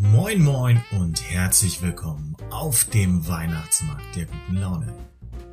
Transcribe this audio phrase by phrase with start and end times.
[0.00, 4.92] Moin moin und herzlich willkommen auf dem Weihnachtsmarkt der guten Laune.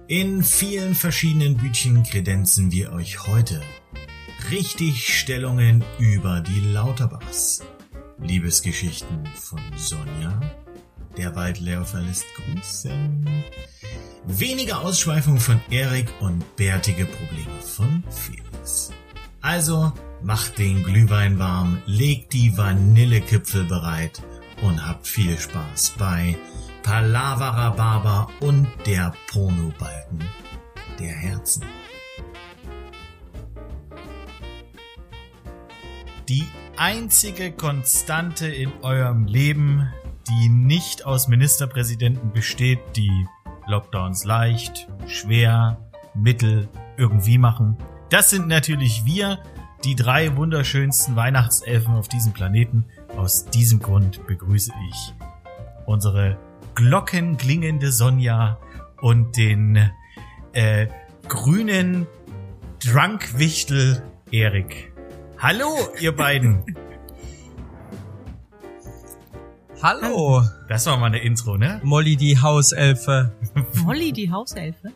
[0.07, 3.61] In vielen verschiedenen Bütchen kredenzen wir euch heute
[4.49, 7.61] Richtigstellungen über die Lauterbachs,
[8.19, 10.39] Liebesgeschichten von Sonja,
[11.17, 13.43] der Waldläufer lässt grüßen,
[14.25, 18.91] weniger Ausschweifung von Erik und bärtige Probleme von Felix.
[19.41, 24.21] Also macht den Glühwein warm, legt die Vanillekipfel bereit
[24.61, 26.37] und habt viel Spaß bei
[26.83, 30.23] Palavara Barber und der Pornobalken
[30.99, 31.63] der Herzen.
[36.29, 36.45] Die
[36.77, 39.91] einzige Konstante in eurem Leben,
[40.29, 43.27] die nicht aus Ministerpräsidenten besteht, die
[43.67, 45.77] Lockdowns leicht, schwer,
[46.15, 47.77] mittel, irgendwie machen,
[48.09, 49.39] das sind natürlich wir,
[49.83, 52.85] die drei wunderschönsten Weihnachtselfen auf diesem Planeten.
[53.17, 55.13] Aus diesem Grund begrüße ich
[55.85, 56.37] unsere
[56.75, 58.57] glockenklingende Sonja
[59.01, 59.89] und den
[60.53, 60.87] äh,
[61.27, 62.07] grünen
[62.83, 64.91] Drunkwichtel Erik.
[65.37, 65.67] Hallo,
[65.99, 66.63] ihr beiden.
[69.83, 70.43] Hallo.
[70.69, 71.81] Das war mal eine Intro, ne?
[71.83, 73.31] Molly die Hauselfe.
[73.83, 74.91] Molly die Hauselfe?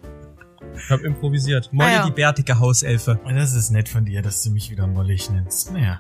[0.78, 1.70] Ich hab improvisiert.
[1.74, 2.06] Molly Ah, ja.
[2.06, 3.20] die bärtige Hauselfe.
[3.28, 5.72] Das ist nett von dir, dass du mich wieder mollig nennst.
[5.74, 6.00] Naja,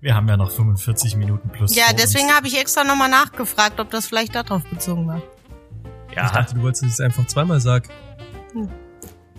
[0.00, 1.74] wir haben ja noch 45 Minuten plus.
[1.74, 5.22] Ja, deswegen habe ich extra nochmal nachgefragt, ob das vielleicht darauf bezogen war.
[6.10, 7.88] Ich Ja, dachte, du wolltest es einfach zweimal sagen.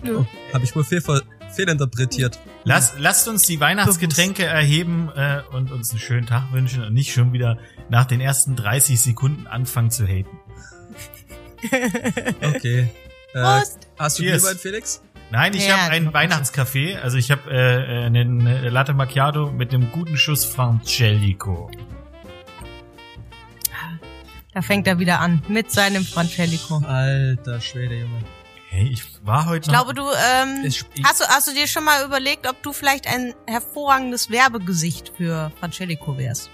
[0.02, 0.18] Nö.
[0.18, 1.02] Oh, hab ich wohl fehl,
[1.52, 2.38] fehlinterpretiert.
[2.64, 7.12] Lass, lasst uns die Weihnachtsgetränke erheben äh, und uns einen schönen Tag wünschen und nicht
[7.12, 10.38] schon wieder nach den ersten 30 Sekunden anfangen zu haten.
[12.40, 12.88] Okay.
[13.34, 13.88] Äh, Prost!
[13.98, 14.42] hast du Cheers.
[14.42, 15.02] Glühwein, Felix?
[15.32, 16.18] Nein, ich Ja, habe einen genau.
[16.18, 16.98] Weihnachtscafé.
[17.00, 21.70] Also ich habe äh, äh, einen Latte Macchiato mit einem guten Schuss Francelico.
[24.54, 26.82] Da fängt er wieder an mit seinem Francelico.
[26.86, 28.20] Alter Schwede, Junge.
[28.68, 29.84] Hey, ich war heute Ich noch...
[29.86, 32.74] glaube, du, ähm, Ich- ich- hast du, hast du dir schon mal überlegt, ob du
[32.74, 36.50] vielleicht ein hervorragendes Werbegesicht für Francelico wärst?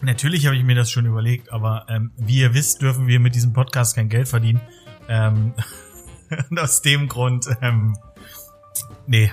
[0.00, 3.34] Natürlich habe ich mir das schon überlegt, aber ähm, wie ihr wisst, dürfen wir mit
[3.34, 4.60] diesem Podcast kein Geld verdienen.
[5.10, 5.52] Ähm,
[6.50, 7.96] und aus dem Grund, ähm,
[9.06, 9.30] nee.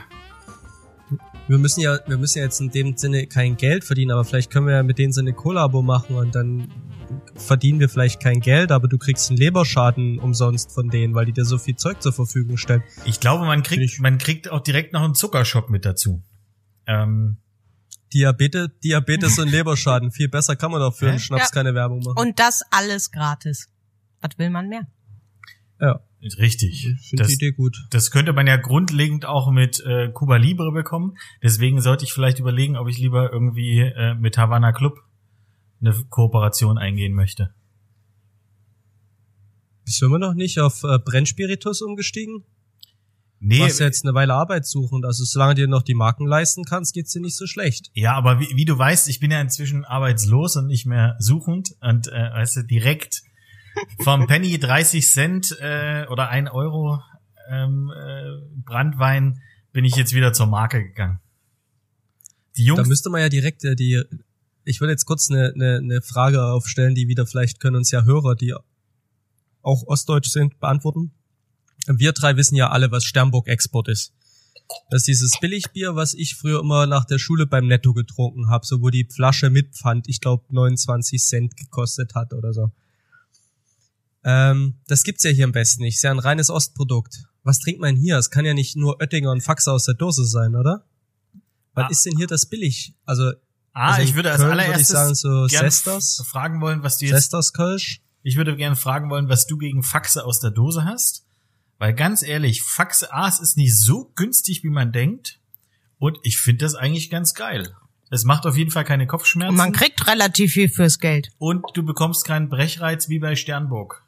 [1.47, 4.51] Wir müssen ja, wir müssen ja jetzt in dem Sinne kein Geld verdienen, aber vielleicht
[4.51, 6.71] können wir ja mit denen so eine Kollabo machen und dann
[7.35, 11.33] verdienen wir vielleicht kein Geld, aber du kriegst einen Leberschaden umsonst von denen, weil die
[11.33, 12.81] dir so viel Zeug zur Verfügung stellen.
[13.05, 16.23] Ich glaube, man kriegt, Ich- man kriegt auch direkt noch einen Zuckershop mit dazu.
[16.87, 17.37] Ähm,
[18.11, 20.11] Diabetes, Diabetes und Leberschaden.
[20.11, 21.53] Viel besser kann man doch für einen Schnaps Ja.
[21.61, 22.17] keine Werbung machen.
[22.17, 23.69] Und das alles gratis.
[24.21, 24.87] Was will man mehr?
[25.79, 26.87] ja, richtig.
[26.87, 27.77] ich Das, die Idee gut.
[27.91, 31.17] das könnte man ja grundlegend auch mit äh, Cuba Libre bekommen.
[31.43, 34.99] Deswegen sollte ich vielleicht überlegen, ob ich lieber irgendwie äh, mit Havana Club
[35.81, 37.53] eine Kooperation eingehen möchte.
[39.83, 42.43] Bist du immer noch nicht auf äh, Brennspiritus umgestiegen?
[43.39, 45.05] Nee, Du hast ja jetzt eine Weile Arbeit suchen.
[45.05, 47.91] Also solange du dir noch die Marken leisten kannst, geht's dir nicht so schlecht.
[47.93, 51.75] Ja, aber wie, wie du weißt, ich bin ja inzwischen arbeitslos und nicht mehr suchend
[51.81, 53.21] und äh, weißt du, direkt
[54.03, 56.99] vom Penny 30 Cent äh, oder 1 Euro
[57.49, 59.41] ähm, äh, Brandwein
[59.71, 61.19] bin ich jetzt wieder zur Marke gegangen.
[62.57, 64.01] Die Da Jungs, müsste man ja direkt äh, die.
[64.63, 68.03] Ich würde jetzt kurz eine, eine, eine Frage aufstellen, die wieder vielleicht können uns ja
[68.03, 68.53] Hörer, die
[69.61, 71.11] auch ostdeutsch sind, beantworten.
[71.87, 74.13] Wir drei wissen ja alle, was Sternburg Export ist.
[74.89, 78.65] Das ist dieses Billigbier, was ich früher immer nach der Schule beim Netto getrunken habe,
[78.65, 82.71] so wo die Flasche mit Pfand, ich glaube 29 Cent gekostet hat oder so.
[84.27, 85.95] Ähm, das gibt's ja hier im Westen nicht.
[85.95, 87.25] Ist ja ein reines Ostprodukt.
[87.43, 88.17] Was trinkt man hier?
[88.17, 90.83] Es kann ja nicht nur Oettinger und Faxe aus der Dose sein, oder?
[91.75, 91.89] Was Ah.
[91.91, 92.95] ist denn hier das billig?
[93.05, 93.31] Also
[93.73, 96.23] ah, also ich würde als Köln würde allererstes ich sagen, so Sesters.
[96.27, 98.01] fragen wollen, was du jetzt, Sesters Kölsch.
[98.23, 101.23] ich würde gerne fragen wollen, was du gegen Faxe aus der Dose hast.
[101.77, 105.39] Weil ganz ehrlich, Faxe A, es ist nicht so günstig, wie man denkt.
[105.99, 107.75] Und ich finde das eigentlich ganz geil.
[108.09, 109.49] Es macht auf jeden Fall keine Kopfschmerzen.
[109.51, 111.31] Und man kriegt relativ viel fürs Geld.
[111.37, 114.03] Und du bekommst keinen Brechreiz wie bei Sternburg.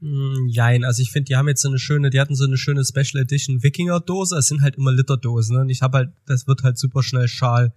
[0.00, 2.56] Hm, Jein, also ich finde, die haben jetzt so eine schöne, die hatten so eine
[2.56, 4.36] schöne Special Edition Wikinger Dose.
[4.36, 5.62] Es sind halt immer Literdosen ne?
[5.62, 7.72] und ich habe halt, das wird halt super schnell schal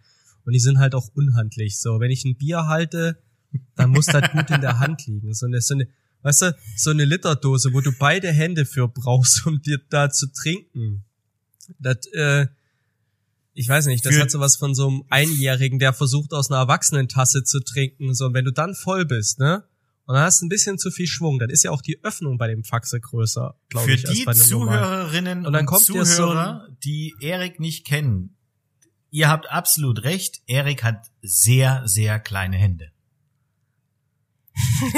[0.45, 1.79] und die sind halt auch unhandlich.
[1.79, 3.17] So, wenn ich ein Bier halte,
[3.75, 5.33] dann muss das gut in der Hand liegen.
[5.33, 5.87] So eine, so eine,
[6.21, 10.27] weißt du, so eine Literdose, wo du beide Hände für brauchst, um dir da zu
[10.31, 11.03] trinken.
[11.79, 12.47] Das, äh,
[13.53, 16.59] ich weiß nicht, das Für- hat sowas von so einem Einjährigen, der versucht aus einer
[16.59, 18.13] Erwachsenentasse zu trinken.
[18.13, 19.63] So, und wenn du dann voll bist, ne?
[20.05, 22.37] Und dann hast du ein bisschen zu viel Schwung, dann ist ja auch die Öffnung
[22.37, 24.79] bei dem Faxe größer, glaube Für ich, als die bei einem normalen.
[24.83, 28.35] Zuhörerinnen Und dann und dir so Zuhörer, die Erik nicht kennen.
[29.11, 30.41] ihr habt absolut recht.
[30.47, 32.91] Erik hat sehr, sehr kleine Hände.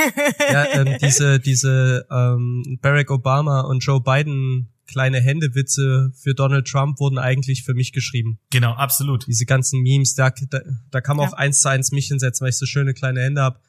[0.51, 6.99] ja, ähm, diese, diese ähm, Barack Obama und Joe Biden kleine Händewitze für Donald Trump
[6.99, 8.39] wurden eigentlich für mich geschrieben.
[8.51, 9.25] Genau, absolut.
[9.27, 10.59] Diese ganzen Memes, da, da,
[10.91, 11.31] da kann man Ja.
[11.33, 13.59] auch eins zu eins mich hinsetzen, weil ich so schöne kleine Hände habe.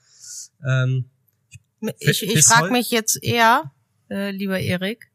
[0.67, 1.07] Ähm,
[1.99, 3.73] Ich, ich frage mich jetzt eher,
[4.11, 5.11] äh, lieber Erik,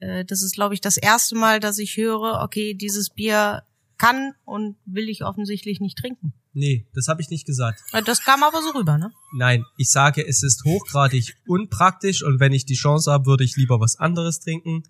[0.00, 3.62] äh, das ist, glaube ich, das erste Mal, dass ich höre, okay, dieses Bier
[3.98, 6.32] kann und will ich offensichtlich nicht trinken.
[6.54, 7.80] nee, das habe ich nicht gesagt.
[7.92, 9.12] Äh, Das kam aber so rüber, ne?
[9.34, 13.56] Nein, ich sage, es ist hochgradig unpraktisch und wenn ich die Chance habe, würde ich
[13.56, 14.82] lieber was anderes trinken.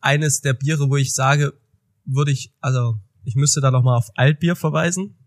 [0.00, 1.52] Eines der Biere, wo ich sage,
[2.04, 5.17] würde ich, also ich müsste da noch mal auf Altbier verweisen.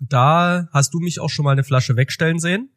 [0.00, 2.70] Da hast du mich auch schon mal eine Flasche wegstellen sehen.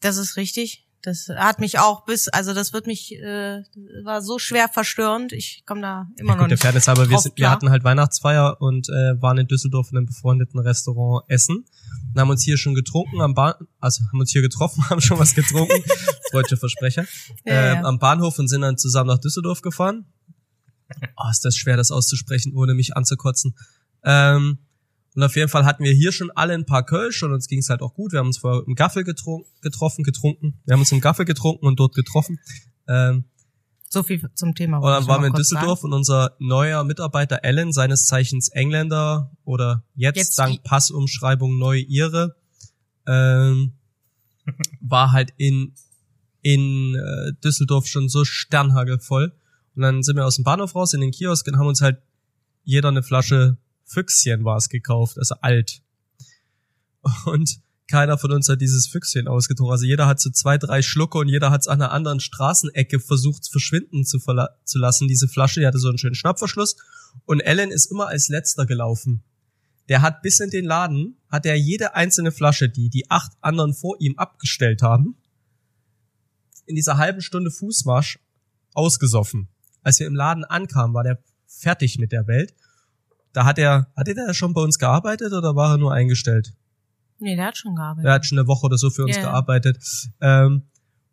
[0.00, 0.86] Das ist richtig.
[1.02, 3.62] Das hat mich auch bis, also das wird mich, äh,
[4.02, 5.32] war so schwer verstörend.
[5.32, 6.62] Ich komme da immer Ja, noch gut, der nicht.
[6.62, 10.06] Fairness halber, wir, sind, wir hatten halt Weihnachtsfeier und äh, waren in Düsseldorf in einem
[10.06, 11.64] befreundeten Restaurant essen.
[12.12, 15.18] Und haben uns hier schon getrunken am Bahn, also haben uns hier getroffen, haben schon
[15.18, 15.80] was getrunken.
[16.32, 17.04] Deutsche Versprecher.
[17.44, 17.84] Ja, ähm, ja.
[17.84, 20.06] am Bahnhof und sind dann zusammen nach Düsseldorf gefahren.
[21.16, 23.54] Oh, ist das schwer, das auszusprechen, ohne mich anzukotzen.
[24.02, 24.58] Ähm,
[25.16, 27.60] und auf jeden Fall hatten wir hier schon alle ein paar Kölsch und uns ging
[27.60, 28.12] es halt auch gut.
[28.12, 30.60] Wir haben uns vorher im Gaffel getrunken, getroffen, getrunken.
[30.66, 32.38] Wir haben uns im Gaffel getrunken und dort getroffen.
[32.86, 33.24] Ähm,
[33.88, 34.76] So viel zum Thema.
[34.76, 39.84] und dann waren wir in Düsseldorf und unser neuer Mitarbeiter Alan, seines Zeichens Engländer oder
[39.94, 42.36] jetzt, Jetzt dank Passumschreibung neu ihre,
[43.06, 43.72] ähm,
[44.82, 45.72] war halt in,
[46.42, 49.32] in äh, Düsseldorf schon so sternhagelvoll.
[49.76, 52.02] Und dann sind wir aus dem Bahnhof raus in den Kiosk und haben uns halt
[52.64, 55.80] jeder eine Flasche Füchschen war es gekauft, also alt.
[57.24, 59.72] Und keiner von uns hat dieses Füchschen ausgetrunken.
[59.72, 62.98] Also jeder hat so zwei, drei Schlucke und jeder hat es an einer anderen Straßenecke
[62.98, 65.60] versucht verschwinden zu, zu lassen, diese Flasche.
[65.60, 66.76] Die hatte so einen schönen Schnappverschluss.
[67.24, 69.22] Und Alan ist immer als letzter gelaufen.
[69.88, 73.72] Der hat bis in den Laden, hat er jede einzelne Flasche, die die acht anderen
[73.72, 75.16] vor ihm abgestellt haben,
[76.66, 78.18] in dieser halben Stunde Fußmarsch
[78.74, 79.48] ausgesoffen.
[79.82, 82.54] Als wir im Laden ankamen, war der fertig mit der Welt.
[83.36, 86.54] Da hat er, hat er schon bei uns gearbeitet oder war er nur eingestellt?
[87.18, 88.06] Nee, der hat schon gearbeitet.
[88.08, 89.24] Er hat schon eine Woche oder so für uns ja.
[89.24, 89.76] gearbeitet.
[90.22, 90.62] Ähm,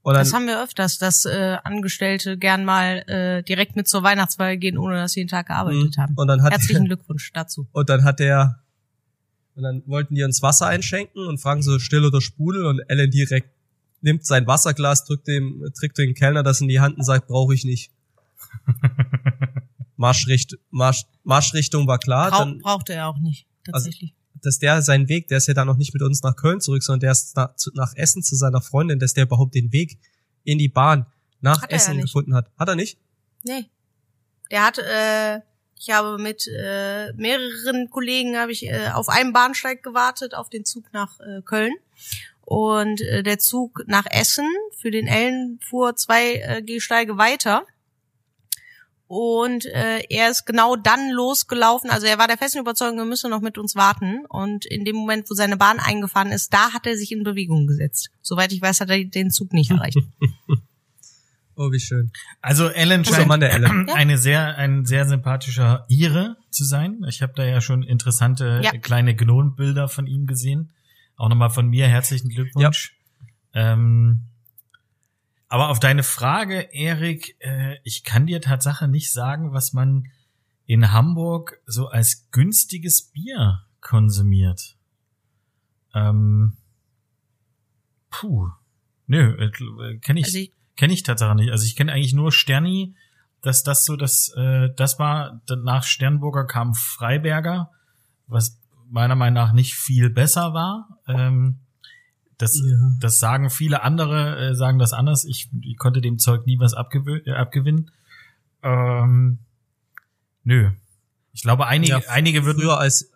[0.03, 4.03] und dann, das haben wir öfters, dass äh, Angestellte gern mal äh, direkt mit zur
[4.03, 6.01] Weihnachtsfeier gehen, ohne dass sie den Tag gearbeitet Mhm.
[6.01, 6.13] haben.
[6.15, 7.67] und dann hat Herzlichen Glückwunsch dazu.
[7.73, 8.59] und dann hat der
[9.55, 13.11] und dann wollten die uns Wasser einschenken und fragen so still oder Sprudel und Ellen
[13.11, 13.49] direkt
[13.99, 17.53] nimmt sein Wasserglas, drückt dem drückt dem Kellner das in die Hand und sagt, brauche
[17.53, 17.91] ich nicht.
[20.03, 24.13] Marschricht, Marsch, Marschrichtung war klar, Brauch, dann, brauchte er auch nicht, Also, tatsächlich.
[24.41, 26.83] dass der seinen Weg, der ist ja dann noch nicht mit uns nach Köln zurück,
[26.83, 29.97] sondern der ist nach, nach Essen zu seiner Freundin, dass der überhaupt den Weg
[30.43, 31.05] in die Bahn
[31.39, 32.07] nach Hat ja Essen nicht.
[32.07, 32.51] gefunden hat.
[32.59, 32.97] Hat er nicht?
[33.43, 33.65] nee.
[34.51, 35.39] Der hat, äh,
[35.79, 40.65] ich habe mit äh, mehreren Kollegen habe ich äh, auf einem Bahnsteig gewartet auf den
[40.65, 41.71] Zug nach äh, Köln.
[42.41, 44.45] Und äh, der Zug nach Essen
[44.77, 47.65] für den Ellen fuhr zwei äh, Gehsteige weiter.
[49.15, 51.91] Und äh, er ist genau dann losgelaufen.
[51.91, 54.25] Also er war der festen Überzeugung, er müsse noch mit uns warten.
[54.27, 57.67] Und in dem Moment, wo seine Bahn eingefahren ist, da hat er sich in Bewegung
[57.67, 58.09] gesetzt.
[58.23, 59.97] Soweit ich weiß, hat er den Zug nicht erreicht.
[61.55, 62.11] Oh, wie schön.
[62.41, 63.85] Also Ellen Guter scheint Mann, der Ellen.
[63.87, 63.93] Ja.
[63.93, 67.01] eine sehr, ein sehr sympathischer Ire zu sein.
[67.07, 68.71] Ich habe da ja schon interessante Ja.
[68.71, 70.71] kleine Gnombilder von ihm gesehen.
[71.15, 72.95] Auch nochmal von mir herzlichen Glückwunsch.
[73.53, 74.29] Ähm,
[75.53, 80.07] aber auf deine Frage, Erik, äh, ich kann dir Tatsache nicht sagen, was man
[80.65, 84.79] in Hamburg so als günstiges Bier konsumiert.
[85.93, 86.57] Ähm,
[88.09, 88.49] puh.
[89.05, 91.51] Nö, äh, kenne ich, Also ich, Kenne ich tatsächlich nicht.
[91.51, 92.95] Also ich kenne eigentlich nur Sterni,
[93.43, 97.69] dass das so das, äh, das war, nach Sternburger kam Freiberger,
[98.25, 100.97] was meiner Meinung nach nicht viel besser war.
[101.07, 101.59] Ähm,
[102.43, 102.77] das, Ja.
[102.99, 105.25] das sagen viele andere, äh, sagen das anders.
[105.25, 107.91] Ich, ich konnte dem Zeug nie was abgew äh, abgewinnen.
[108.61, 109.39] Ähm,
[110.43, 110.71] nö.
[111.33, 113.09] Ich glaube, einige, Ja, einige würden, Früher als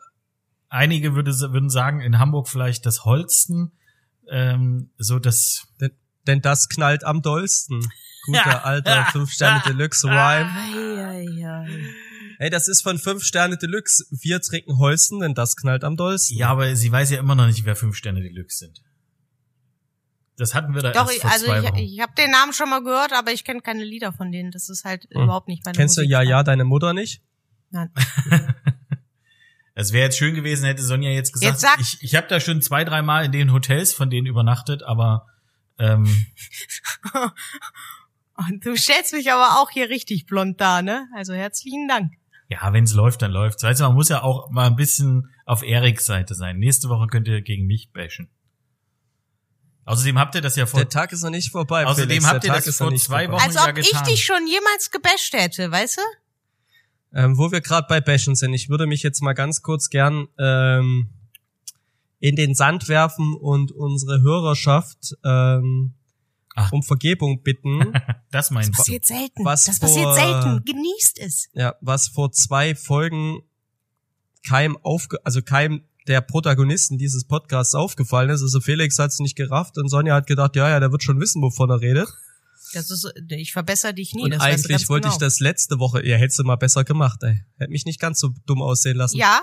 [0.69, 3.71] einige würde, würden sagen, in Hamburg vielleicht das Holsten,
[4.29, 5.67] ähm, so das,
[6.27, 7.87] Denn das knallt am dollsten.
[8.25, 10.49] Guter alter 5 Sterne Deluxe Rhyme.
[12.39, 14.05] Hey, das ist von 5 Sterne Deluxe.
[14.11, 16.37] Wir trinken Holsten, denn das knallt am dollsten.
[16.37, 18.81] Ja, aber sie weiß ja immer noch nicht, wer fünf Sterne Deluxe sind.
[20.37, 21.75] Das hatten wir da Doch, erst ich, vor also zwei ich, Wochen.
[21.77, 24.51] ich habe den Namen schon mal gehört, aber ich kenne keine Lieder von denen.
[24.51, 25.23] Das ist halt Hm.
[25.23, 26.11] überhaupt nicht meine Kennst du Musik.
[26.11, 27.21] Ja, ja, deine Mutter nicht?
[27.71, 27.89] Nein.
[29.79, 32.39] Es wäre jetzt schön gewesen, hätte Sonja jetzt gesagt, Jetzt sag- ich, ich habe da
[32.39, 35.27] schon zwei, dreimal in den Hotels von denen übernachtet, aber
[35.77, 36.25] ähm,
[38.35, 41.07] Und du stellst mich aber auch hier richtig blond da, ne?
[41.15, 42.11] Also herzlichen Dank.
[42.49, 43.61] Ja, wenn es läuft, dann läuft's.
[43.63, 46.57] Weißt du, man muss ja auch mal ein bisschen auf Eriks Seite sein.
[46.57, 48.29] Nächste Woche könnt ihr gegen mich bashen.
[49.87, 50.79] Außerdem habt ihr das ja vor.
[50.81, 51.85] Der Tag ist noch nicht vorbei.
[51.85, 52.25] Außerdem Felix.
[52.27, 53.37] habt ihr Tag das vor nicht zwei vorbei.
[53.39, 54.03] Wochen- Als ja ob ich getan.
[54.05, 56.01] dich schon jemals gebasht hätte, weißt du?
[57.17, 60.27] Ähm, wo wir gerade bei Bashen sind, ich würde mich jetzt mal ganz kurz gern
[60.37, 61.09] ähm,
[62.19, 65.93] in den Sand werfen und unsere Hörerschaft ähm,
[66.55, 66.71] Ach.
[66.73, 67.93] um Vergebung bitten.
[68.29, 68.73] Das meinst du.
[68.73, 69.45] Passiert selten.
[69.45, 70.65] Was das vor- passiert selten.
[70.65, 71.47] Genießt es.
[71.53, 73.41] ja, was vor zwei Folgen
[74.45, 78.41] keinem aufge also keinem der Protagonisten dieses Podcasts aufgefallen ist.
[78.41, 81.19] Also Felix hat es nicht gerafft und Sonja hat gedacht, ja, ja, der wird schon
[81.19, 82.07] wissen, wovon er redet.
[82.73, 84.23] Das ist, ich verbessere dich nie.
[84.23, 85.15] und das weißt du eigentlich wollte genau.
[85.15, 87.39] ich das letzte Woche, ihr hättest du mal besser gemacht, ey.
[87.57, 89.17] Hätte mich nicht ganz so dumm aussehen lassen.
[89.17, 89.41] Ja,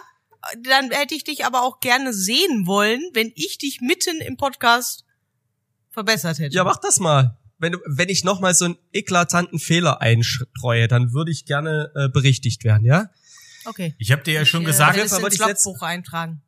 [0.62, 5.04] dann hätte ich dich aber auch gerne sehen wollen, wenn ich dich mitten im Podcast
[5.90, 6.54] verbessert hätte.
[6.54, 7.38] Ja, mach das mal.
[7.58, 11.92] Wenn, du- wenn ich noch mal so einen eklatanten Fehler einstreue, dann würde ich gerne
[11.94, 13.08] äh, berichtigt werden, ja?
[13.64, 13.94] Okay.
[13.98, 16.42] Ich habe dir ja schon ich, gesagt, Äh, das wollte ins ich letzt- Logbuch eintragen.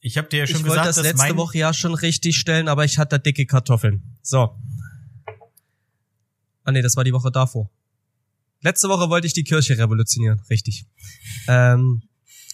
[0.00, 2.36] Ich habe dir ja schon ich wollte gesagt, das dass letzte Woche ja schon richtig
[2.36, 4.02] stellen, aber ich hatte dicke Kartoffeln.
[4.22, 4.56] So.
[6.64, 7.70] Ah nee, das war die Woche davor.
[8.62, 10.86] Letzte Woche wollte ich die Kirche revolutionieren, richtig.
[11.48, 12.02] Ähm,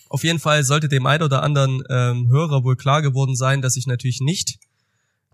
[0.08, 3.76] auf jeden Fall sollte dem einen oder anderen ähm, Hörer wohl klar geworden sein, dass
[3.76, 4.58] ich natürlich nicht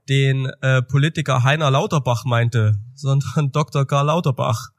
[0.09, 3.87] den äh, Politiker Heiner Lauterbach meinte, sondern Dr.
[3.87, 4.71] Karl Lauterbach.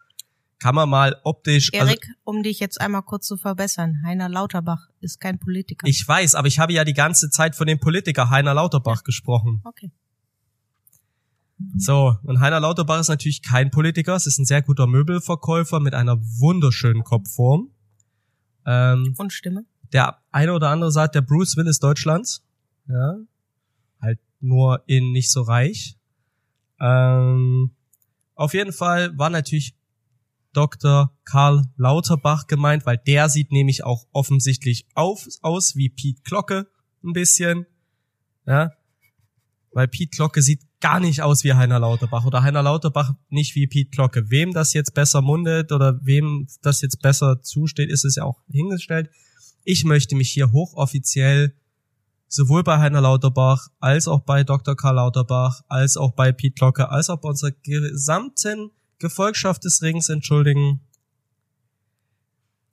[0.63, 4.87] Kann man mal optisch, also Erik, um dich jetzt einmal kurz zu verbessern, Heiner Lauterbach
[5.01, 5.85] ist kein Politiker.
[5.85, 9.59] ich weiß, aber ich habe ja die ganze Zeit von dem Politiker Heiner Lauterbach gesprochen.
[9.65, 9.91] Okay.
[11.75, 15.95] So, und Heiner Lauterbach ist natürlich kein Politiker, es ist ein sehr guter Möbelverkäufer mit
[15.95, 17.69] einer wunderschönen Kopfform.
[18.65, 19.65] Ähm, Und Stimme?
[19.91, 22.41] der eine oder andere sagt, der Bruce Willis Deutschlands.
[22.87, 23.17] Ja.
[24.01, 25.97] Halt nur in nicht so reich.
[26.79, 27.71] Ähm,
[28.35, 29.75] auf jeden Fall war natürlich
[30.53, 31.11] Dr.
[31.25, 36.67] Karl Lauterbach gemeint, weil der sieht nämlich auch offensichtlich auf, aus wie Pete Glocke
[37.03, 37.65] ein bisschen.
[38.45, 38.71] Ja.
[39.71, 43.67] Weil Pete Glocke sieht gar nicht aus wie Heiner Lauterbach oder Heiner Lauterbach nicht wie
[43.67, 44.29] Pete Glocke.
[44.29, 48.41] Wem das jetzt besser mundet oder wem das jetzt besser zusteht, ist es ja auch
[48.49, 49.09] hingestellt.
[49.63, 51.55] Ich möchte mich hier hochoffiziell
[52.27, 54.75] sowohl bei Heiner Lauterbach als auch bei Dr.
[54.75, 58.71] Karl Lauterbach als auch bei Pete Glocke als auch bei unserer gesamten
[59.03, 60.81] Gefolgschaft des Rings entschuldigen.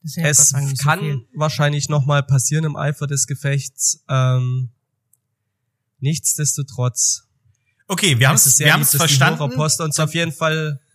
[0.02, 1.26] Ja es so kann viel.
[1.34, 4.02] wahrscheinlich nochmal passieren im Eifer des Gefechts.
[4.08, 4.70] Ähm,
[5.98, 7.28] nichtsdestotrotz.
[7.86, 9.40] okay, wir haben es es wir lieb, haben's dass verstanden.
[9.40, 10.80] Hörerpost uns auf jeden Fall.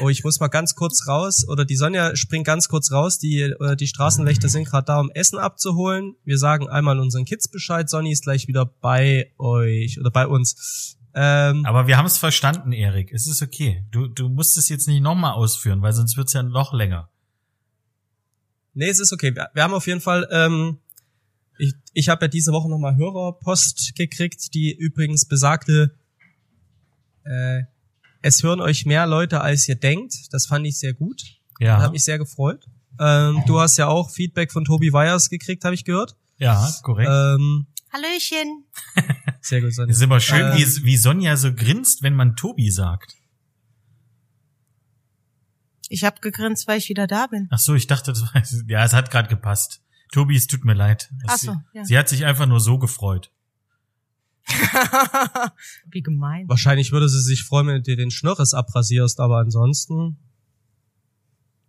[0.00, 1.46] Oh, ich muss mal ganz kurz raus.
[1.46, 3.20] Oder die Sonja springt ganz kurz raus.
[3.20, 6.16] Die, äh, die Straßenwächter sind gerade da, um Essen abzuholen.
[6.24, 7.88] Wir sagen einmal unseren Kids Bescheid.
[7.88, 10.95] Sonny ist gleich wieder bei euch oder bei uns.
[11.18, 13.10] Ähm, Aber wir haben es verstanden, Erik.
[13.10, 13.84] Es ist okay.
[13.90, 17.08] Du, du musst es jetzt nicht nochmal ausführen, weil sonst wird's ja noch länger.
[18.74, 19.34] Nee, es ist okay.
[19.34, 20.78] Wir, wir haben auf jeden Fall, ähm,
[21.58, 25.94] ich, ich habe ja diese Woche nochmal Hörerpost gekriegt, die übrigens besagte,
[27.24, 27.62] äh,
[28.20, 30.32] es hören euch mehr Leute, als ihr denkt.
[30.32, 31.22] Das fand ich sehr gut.
[31.60, 32.66] Ja, Hat mich sehr gefreut.
[33.00, 36.14] Ähm, du hast ja auch Feedback von Tobi Weyers gekriegt, habe ich gehört.
[36.36, 37.08] ja, korrekt.
[37.10, 38.64] Ähm, Hallöchen.
[39.46, 39.90] sehr gut, Sonja.
[39.90, 43.14] es ist immer schön, äh, wie, wie Sonja so grinst, wenn man Tobi sagt.
[45.88, 47.46] Ich habe gegrinst, weil ich wieder da bin.
[47.50, 49.82] Ach so, ich dachte, das war, ja, es hat gerade gepasst.
[50.12, 51.10] Tobi, es tut mir leid.
[51.26, 51.84] Ach so, ja.
[51.84, 53.32] Sie hat sich einfach nur so gefreut.
[55.90, 56.48] Wie gemein.
[56.48, 60.18] Wahrscheinlich würde sie sich freuen, wenn du dir den Schnörres abrasierst, aber ansonsten.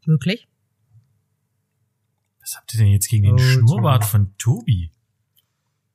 [0.06, 0.48] Möglich?
[2.40, 4.92] Was habt ihr denn jetzt gegen den Oh, Schnurrbart von Tobi?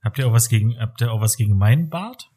[0.03, 2.31] Habt ihr auch was gegen, habt ihr auch was gegen meinen Bart?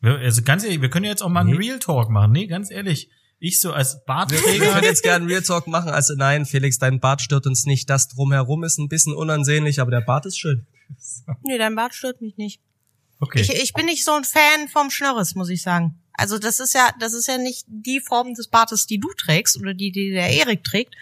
[0.00, 1.56] Wir, also ganz ehrlich, wir können jetzt auch mal einen Nee.
[1.56, 2.32] Real Talk machen.
[2.32, 3.08] Nee, ganz ehrlich.
[3.40, 4.72] Ich so als Wir, wir Bartträger.
[4.72, 5.90] können jetzt gerne Real Talk machen.
[5.90, 7.88] Also nein, Felix, dein Bart stört uns nicht.
[7.90, 10.66] Das drumherum ist ein bisschen unansehnlich, aber der Bart ist schön.
[11.42, 12.60] Nee, dein Bart stört mich nicht.
[13.20, 13.40] Okay.
[13.40, 16.00] Ich, ich bin nicht so ein Fan vom Schnörres, muss ich sagen.
[16.12, 19.56] Also das ist ja, das ist ja nicht die Form des Bartes, die du trägst
[19.60, 20.94] oder die, die der Erik trägt.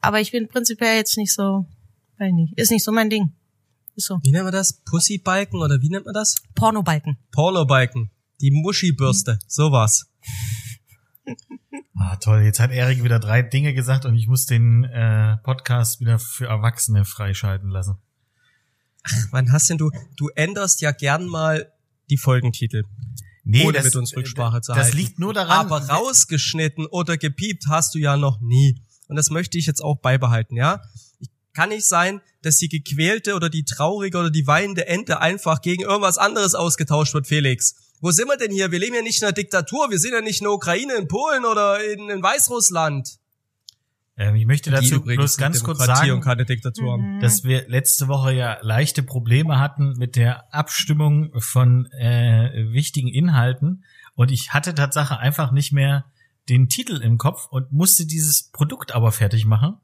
[0.00, 1.66] Aber ich bin prinzipiell jetzt nicht so,
[2.18, 3.32] weiß nicht, ist nicht so mein Ding.
[3.98, 4.20] Ist so.
[4.22, 4.74] Wie nennt man das?
[4.84, 6.36] Pussybalken oder wie nennt man das?
[6.54, 7.18] Pornobalken.
[7.32, 8.12] Pornobalken.
[8.40, 9.40] Die Muschibürste.
[9.48, 10.06] Sowas.
[11.96, 12.42] Ah, toll.
[12.42, 16.46] Jetzt hat Erik wieder drei Dinge gesagt und ich muss den äh, Podcast wieder für
[16.46, 17.98] Erwachsene freischalten lassen.
[19.32, 21.72] Wann hast denn du, du änderst ja gern mal
[22.08, 22.84] die Folgentitel.
[23.42, 24.96] Nee, ohne mit uns Rücksprache zu das halten.
[24.96, 25.66] liegt nur daran.
[25.66, 28.80] Aber rausgeschnitten oder gepiept hast du ja noch nie.
[29.08, 30.82] Und das möchte ich jetzt auch beibehalten, ja?
[31.58, 35.60] Ich- Kann nicht sein, dass die gequälte oder die traurige oder die weinende Ente einfach
[35.60, 37.74] gegen irgendwas anderes ausgetauscht wird, Felix.
[38.00, 38.70] Wo sind wir denn hier?
[38.70, 39.90] Wir leben ja nicht in einer Diktatur.
[39.90, 43.18] Wir sind ja nicht in der Ukraine, in Polen oder in, in Weißrussland.
[44.16, 47.16] Ähm, ich möchte dazu übrigens bloß ganz kurz sagen, und keine Diktatur haben.
[47.16, 47.20] Mhm.
[47.20, 53.84] dass wir letzte Woche ja leichte Probleme hatten mit der Abstimmung von äh, wichtigen Inhalten
[54.14, 56.04] und ich hatte Tatsache einfach nicht mehr
[56.48, 59.76] den Titel im Kopf und musste dieses Produkt aber fertig machen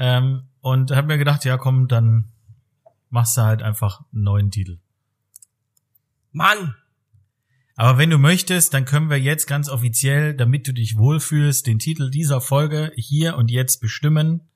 [0.00, 2.32] ähm, und habe mir gedacht, ja komm, dann
[3.10, 4.80] machst du halt einfach einen neuen Titel.
[6.32, 6.74] Mann!
[7.76, 11.78] Aber wenn du möchtest, dann können wir jetzt ganz offiziell, damit du dich wohlfühlst, den
[11.78, 14.48] Titel dieser Folge hier und jetzt bestimmen.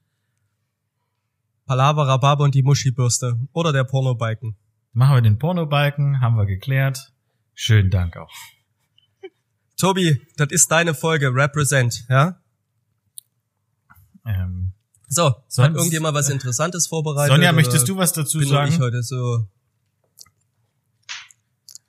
[1.67, 3.39] Palaver, Rhabarber und die Muschibürste.
[3.53, 4.57] Oder der Pornobalken.
[4.93, 7.13] Machen wir den Pornobalken, haben wir geklärt.
[7.55, 8.33] Schönen Dank auch.
[9.79, 12.41] Tobi, das ist deine Folge, Represent, ja?
[14.27, 14.74] Ähm,
[15.09, 17.35] So, hat Sonst- irgendjemand was Interessantes vorbereitet?
[17.35, 18.83] Sonja, möchtest du was dazu bin nur ich sagen?
[18.83, 19.47] heute so...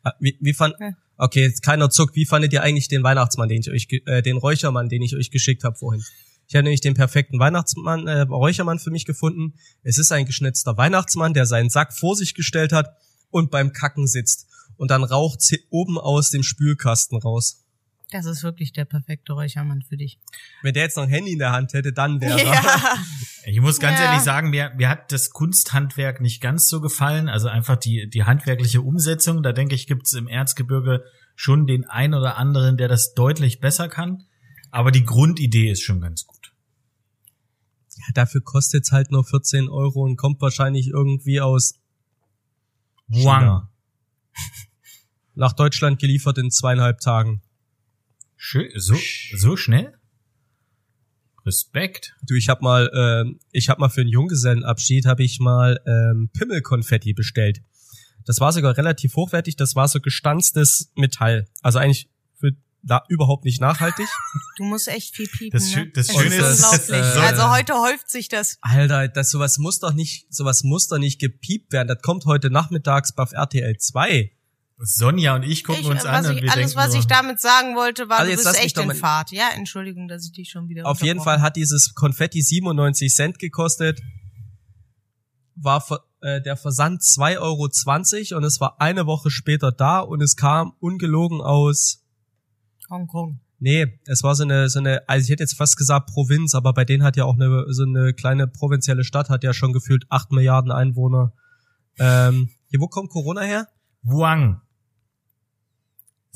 [0.04, 0.76] Ah, Wie, wie fand...
[1.18, 2.16] Okay, jetzt keiner zuckt.
[2.16, 5.32] Wie fandet ihr eigentlich den Weihnachtsmann, den ich euch, äh, den Räuchermann, den ich euch
[5.32, 6.04] geschickt habe vorhin?
[6.48, 9.54] Ich habe nämlich den perfekten Weihnachtsmann, äh, Räuchermann für mich gefunden.
[9.82, 12.98] Es ist ein geschnitzter Weihnachtsmann, der seinen Sack vor sich gestellt hat
[13.32, 14.48] und beim Kacken sitzt.
[14.78, 17.65] Und dann raucht sie oben aus dem Spülkasten raus.
[18.12, 20.20] Das ist wirklich der perfekte Räuchermann für dich.
[20.62, 22.46] Wenn der jetzt noch ein Handy in der Hand hätte, dann wäre er.
[22.54, 22.96] Ja.
[23.48, 24.06] Ich muss ganz Ja.
[24.06, 27.30] ehrlich sagen, mir, mir hat das Kunsthandwerk nicht ganz so gefallen.
[27.30, 29.44] Also einfach die, die handwerkliche Umsetzung.
[29.44, 31.04] Da denke ich, gibt's im Erzgebirge
[31.36, 34.24] schon den ein oder anderen, der das deutlich besser kann.
[34.72, 36.54] Aber die Grundidee ist schon ganz gut.
[37.98, 41.80] Ja, dafür kostet's halt nur 14 Euro und kommt wahrscheinlich irgendwie aus
[43.08, 43.22] Wang.
[43.22, 43.72] China.
[45.36, 47.42] nach Deutschland geliefert in zweieinhalb Tagen.
[48.48, 48.96] Schön, so,
[49.36, 49.92] so schnell?
[51.48, 52.14] Respekt.
[52.22, 56.30] Du, ich hab mal, ähm, ich hab mal für einen Junggesellenabschied habe ich mal ähm,
[56.32, 57.64] Pimmelkonfetti bestellt.
[58.24, 59.56] Das war sogar relativ hochwertig.
[59.56, 61.48] Das war so gestanztes Metall.
[61.64, 62.08] Also eigentlich
[62.40, 62.52] für
[62.84, 64.06] da überhaupt nicht nachhaltig.
[64.58, 65.58] Du musst echt viel piepen.
[65.58, 65.90] Das ne?
[65.96, 67.16] das Es Schöne ist, unglaublich.
[67.16, 68.60] äh, also heute häuft sich das.
[68.62, 71.88] Alter, das sowas muss doch nicht, sowas muss doch nicht gepiept werden.
[71.88, 74.36] Das kommt heute nachmittags bei RTL 2.
[74.78, 77.00] Sonja und ich gucken Ich, uns was an und ich, wir alles, denken was nur,
[77.00, 79.32] ich damit sagen wollte, war, Also du bist echt in Fahrt.
[79.32, 83.40] Ja, Entschuldigung, dass ich dich schon wieder Auf jeden Fall hat dieses Konfetti 97 Cent
[83.40, 84.02] gekostet.
[85.56, 90.22] War ver- äh, der Versand 2,20 Euro und es war eine Woche später da und
[90.22, 92.04] es kam ungelogen aus.
[92.90, 93.40] Hongkong.
[93.60, 96.74] Nee, es war so eine, so eine, also ich hätte jetzt fast gesagt Provinz, aber
[96.74, 100.04] bei denen hat ja auch eine, so eine kleine provinzielle Stadt, hat ja schon gefühlt
[100.10, 101.32] 8 Milliarden Einwohner.
[101.98, 103.68] Ähm, hier, wo kommt Corona her?
[104.04, 104.62] Wang.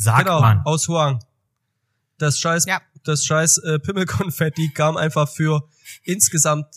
[0.02, 0.62] Sagt genau, man.
[0.66, 1.20] aus Huang.
[2.18, 2.82] Das scheiß, Ja.
[3.04, 5.68] das scheiß äh, Pimmelkonfetti kam einfach für
[6.04, 6.68] insgesamt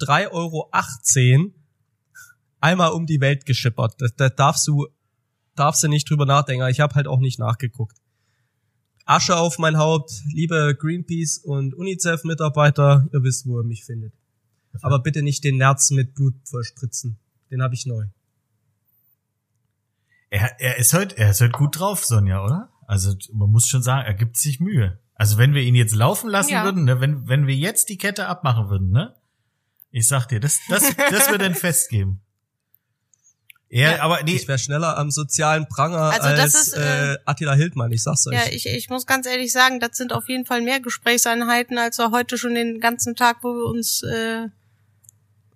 [0.00, 0.70] 3,18 Euro
[2.60, 3.94] einmal um die Welt geschippert.
[4.00, 4.88] Da, da darfst du,
[5.54, 6.66] darfst du nicht drüber nachdenken.
[6.68, 7.96] Ich habe halt auch nicht nachgeguckt.
[9.04, 14.14] Asche auf mein Haupt, liebe Greenpeace und UNICEF-Mitarbeiter, ihr wisst, wo ihr mich findet.
[14.82, 17.18] Aber bitte nicht den Nerz mit Blut verspritzen.
[17.50, 18.06] Den habe ich neu.
[20.34, 22.68] Er, er ist heute, er ist heute gut drauf, Sonja, oder?
[22.88, 24.98] Also man muss schon sagen, er gibt sich Mühe.
[25.14, 26.64] Also wenn wir ihn jetzt laufen lassen Ja.
[26.64, 29.14] würden, ne, wenn wenn wir jetzt die Kette abmachen würden, ne?
[29.92, 32.20] Ich sag dir, das das das wird ein Fest geben.
[33.68, 34.02] Er, Ja.
[34.02, 37.54] aber nee, Ich wäre schneller am sozialen Pranger Also das als ist, äh, äh, Attila
[37.54, 38.34] Hildmann, ich sag's euch.
[38.34, 41.98] Ja, ich, ich muss ganz ehrlich sagen, das sind auf jeden Fall mehr Gesprächseinheiten, als
[41.98, 44.48] wir heute schon den ganzen Tag, wo wir uns äh,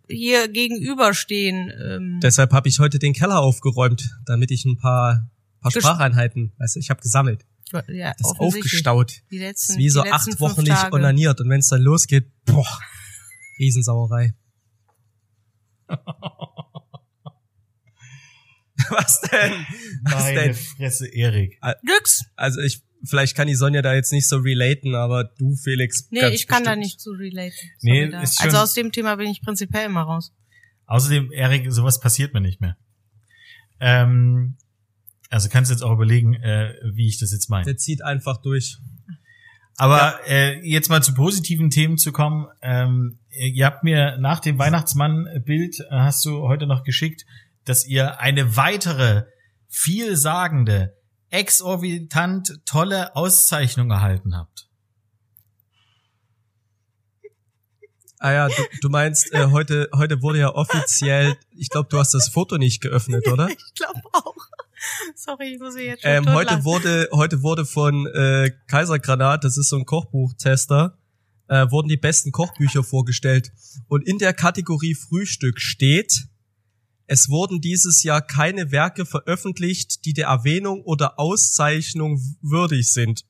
[0.08, 1.70] hier gegenüberstehen.
[1.80, 6.76] Ähm, Deshalb habe ich heute den Keller aufgeräumt, damit ich ein paar, paar Spracheinheiten, weißt
[6.76, 7.44] du, ich habe gesammelt.
[7.88, 9.20] ja, Das ist aufgestaut.
[9.30, 10.94] Die letzten, ist wie so acht Wochen nicht Tage.
[10.96, 12.66] onaniert und wenn es dann losgeht, boah,
[13.58, 14.34] Riesensauerei.
[18.90, 19.52] Was denn?
[20.04, 20.54] Was meine denn?
[20.54, 21.58] Fresse, Erik.
[21.82, 22.24] Nix.
[22.36, 26.08] Also ich, vielleicht kann die Sonja da jetzt nicht so relaten, aber du, Felix.
[26.10, 26.84] Nee, ganz ich kann da bestimmt.
[26.84, 27.54] nicht zu relaten.
[27.82, 28.22] Nee, Sorry da.
[28.22, 30.32] ist schon- also aus dem Thema bin ich prinzipiell immer raus.
[30.86, 32.76] Außerdem, Erik, sowas passiert mir nicht mehr.
[33.80, 34.56] Ähm,
[35.30, 37.64] also kannst du jetzt auch überlegen, äh, wie ich das jetzt meine.
[37.66, 38.78] Der zieht einfach durch.
[39.76, 42.46] Aber äh, jetzt mal zu positiven Themen zu kommen.
[42.62, 47.24] Ähm, ihr habt mir nach dem Weihnachtsmann-Bild, äh, hast du heute noch geschickt,
[47.64, 49.24] dass ihr eine weitere
[49.68, 50.96] vielsagende,
[51.30, 54.68] exorbitant tolle Auszeichnung erhalten habt.
[58.20, 62.14] Ah ja, du, du meinst, äh, heute, heute wurde ja offiziell, ich glaube, du hast
[62.14, 63.48] das Foto nicht geöffnet, oder?
[63.48, 64.34] Ich glaube auch.
[65.14, 69.56] Sorry, ich muss mich jetzt schon Ähm, heute wurde, heute wurde von äh, Kaisergranat, das
[69.56, 70.98] ist so ein Kochbuchtester,
[71.48, 73.52] äh, wurden die besten Kochbücher vorgestellt.
[73.86, 76.28] Und in der Kategorie Frühstück steht,
[77.08, 83.24] es wurden dieses Jahr keine Werke veröffentlicht, die der Erwähnung oder Auszeichnung würdig sind.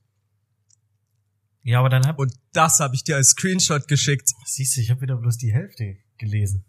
[1.63, 4.31] Ja, aber dann hab, Und das habe ich dir als Screenshot geschickt.
[4.47, 6.65] siehst du, ich habe wieder bloß die Hälfte gelesen.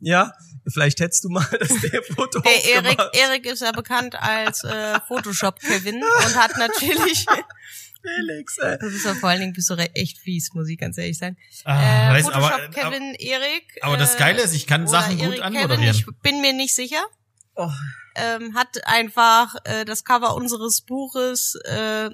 [0.00, 0.32] Ja,
[0.66, 1.70] vielleicht hättest du mal das
[2.14, 2.98] Foto Hey, Erik.
[3.12, 7.24] Erik ist ja bekannt als äh, Photoshop Kevin und hat natürlich,
[8.02, 8.76] Felix, ey.
[8.80, 11.36] das ist ja vor allen Dingen bist du echt fies, muss ich ganz ehrlich sagen.
[11.64, 13.78] Ah, äh, weißt, Photoshop aber, Kevin, Erik.
[13.80, 15.94] aber das äh, Geile ist, ich kann Sachen gut Kevin, anmoderieren.
[15.96, 17.02] ich bin mir nicht sicher.
[17.54, 17.68] Oh.
[18.16, 22.10] Ähm, hat einfach äh, das Cover unseres Buches äh,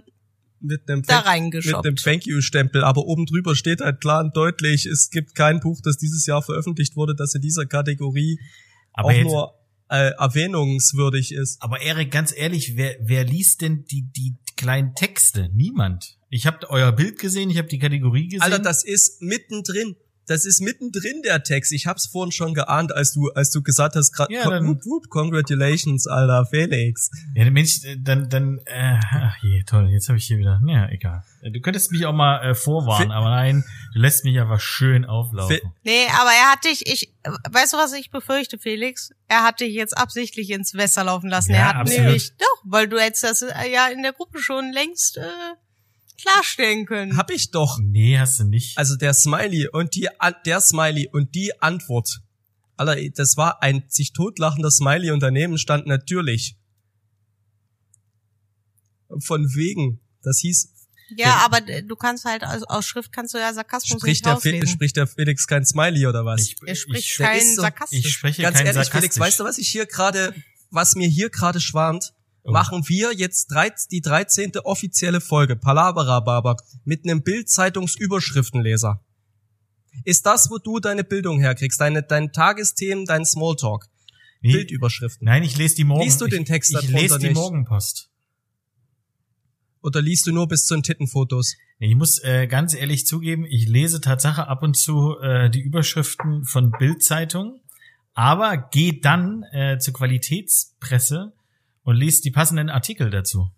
[0.61, 4.20] Mit einem da Thank- mit einem Thank you Stempel, aber oben drüber steht halt klar
[4.24, 8.38] und deutlich, es gibt kein Buch, das dieses Jahr veröffentlicht wurde, das in dieser Kategorie
[8.92, 9.55] Aber auch jetzt, nur
[9.90, 11.62] äh, erwähnungswürdig ist.
[11.62, 15.49] aber Erik, ganz ehrlich, wer, wer liest denn die, die kleinen Texte?
[15.55, 16.18] Niemand.
[16.29, 18.42] Ich habe euer Bild gesehen, ich habe die Kategorie gesehen.
[18.42, 19.97] Alter, das ist mittendrin.
[20.29, 21.73] Das ist mittendrin der Text.
[21.73, 24.85] Ich hab's vorhin schon geahnt, als du, als du gesagt hast, gerade Ja, dann- whoop,
[24.85, 27.11] whoop, congratulations, Alter, Felix.
[27.35, 30.61] ja, dann Mensch, äh, dann, dann, äh, ach je, toll, jetzt habe ich hier wieder,
[30.62, 31.25] naja, egal.
[31.43, 33.64] Äh, Du könntest mich auch mal äh, vorwarnen, Fe- aber nein,
[33.95, 35.57] du lässt mich einfach schön auflaufen.
[35.57, 37.12] Fe- Nee, aber er hat dich, ich,
[37.51, 39.11] weißt du, was ich befürchte, Felix?
[39.29, 41.53] Er hat dich jetzt absichtlich ins Wasser laufen lassen.
[41.53, 42.05] Ja, er hat absolut.
[42.05, 45.23] nämlich, doch, weil du hättest das äh, ja in der Gruppe schon längst äh,
[46.20, 47.16] klarstellen können.
[47.16, 47.78] Hab ich doch.
[47.81, 48.76] nee, hast du nicht.
[48.76, 50.09] Also der Smiley und die,
[50.44, 52.20] der Smiley und die Antwort.
[52.76, 56.57] Alter, das war ein sich totlachender Smiley und daneben stand natürlich.
[59.20, 60.00] Von wegen.
[60.22, 60.68] Das hieß,
[61.16, 64.44] ja, aber äh, du kannst halt aus, aus Schrift kannst du ja Sarkasmus spricht nicht
[64.44, 66.42] der, spricht der Felix kein Smiley oder was?
[66.42, 68.04] ich, er spricht ich, kein so- Sarkasmus.
[68.04, 68.90] ich spreche Ganz kein ehrlich.
[68.90, 70.35] Felix, weißt du, was ich hier gerade,
[70.70, 72.12] was mir hier gerade schwant?
[72.52, 73.52] Machen wir jetzt
[73.90, 74.52] die 13.
[74.64, 79.04] offizielle Folge Palabra Baba mit einem Bild-Zeitungsüberschriftenleser.
[80.04, 81.80] Ist das, wo du deine Bildung herkriegst?
[81.80, 83.88] Deine, dein Tagesthemen, dein Smalltalk?
[84.40, 85.24] Nee, Bildüberschriften.
[85.24, 86.04] Nein, ich lese die Morgen.
[86.04, 87.34] Liest du den Text Ich, ich lese die nicht?
[87.34, 88.11] Morgenpost.
[89.82, 91.56] Oder liest du nur bis zu den Tittenfotos?
[91.78, 96.44] Ich muss äh, ganz ehrlich zugeben, ich lese Tatsache ab und zu äh, die Überschriften
[96.44, 97.61] von Bild-Zeitungen,
[98.14, 101.32] aber gehe dann äh, zur Qualitätspresse
[101.88, 103.51] und lese die passenden Artikel dazu.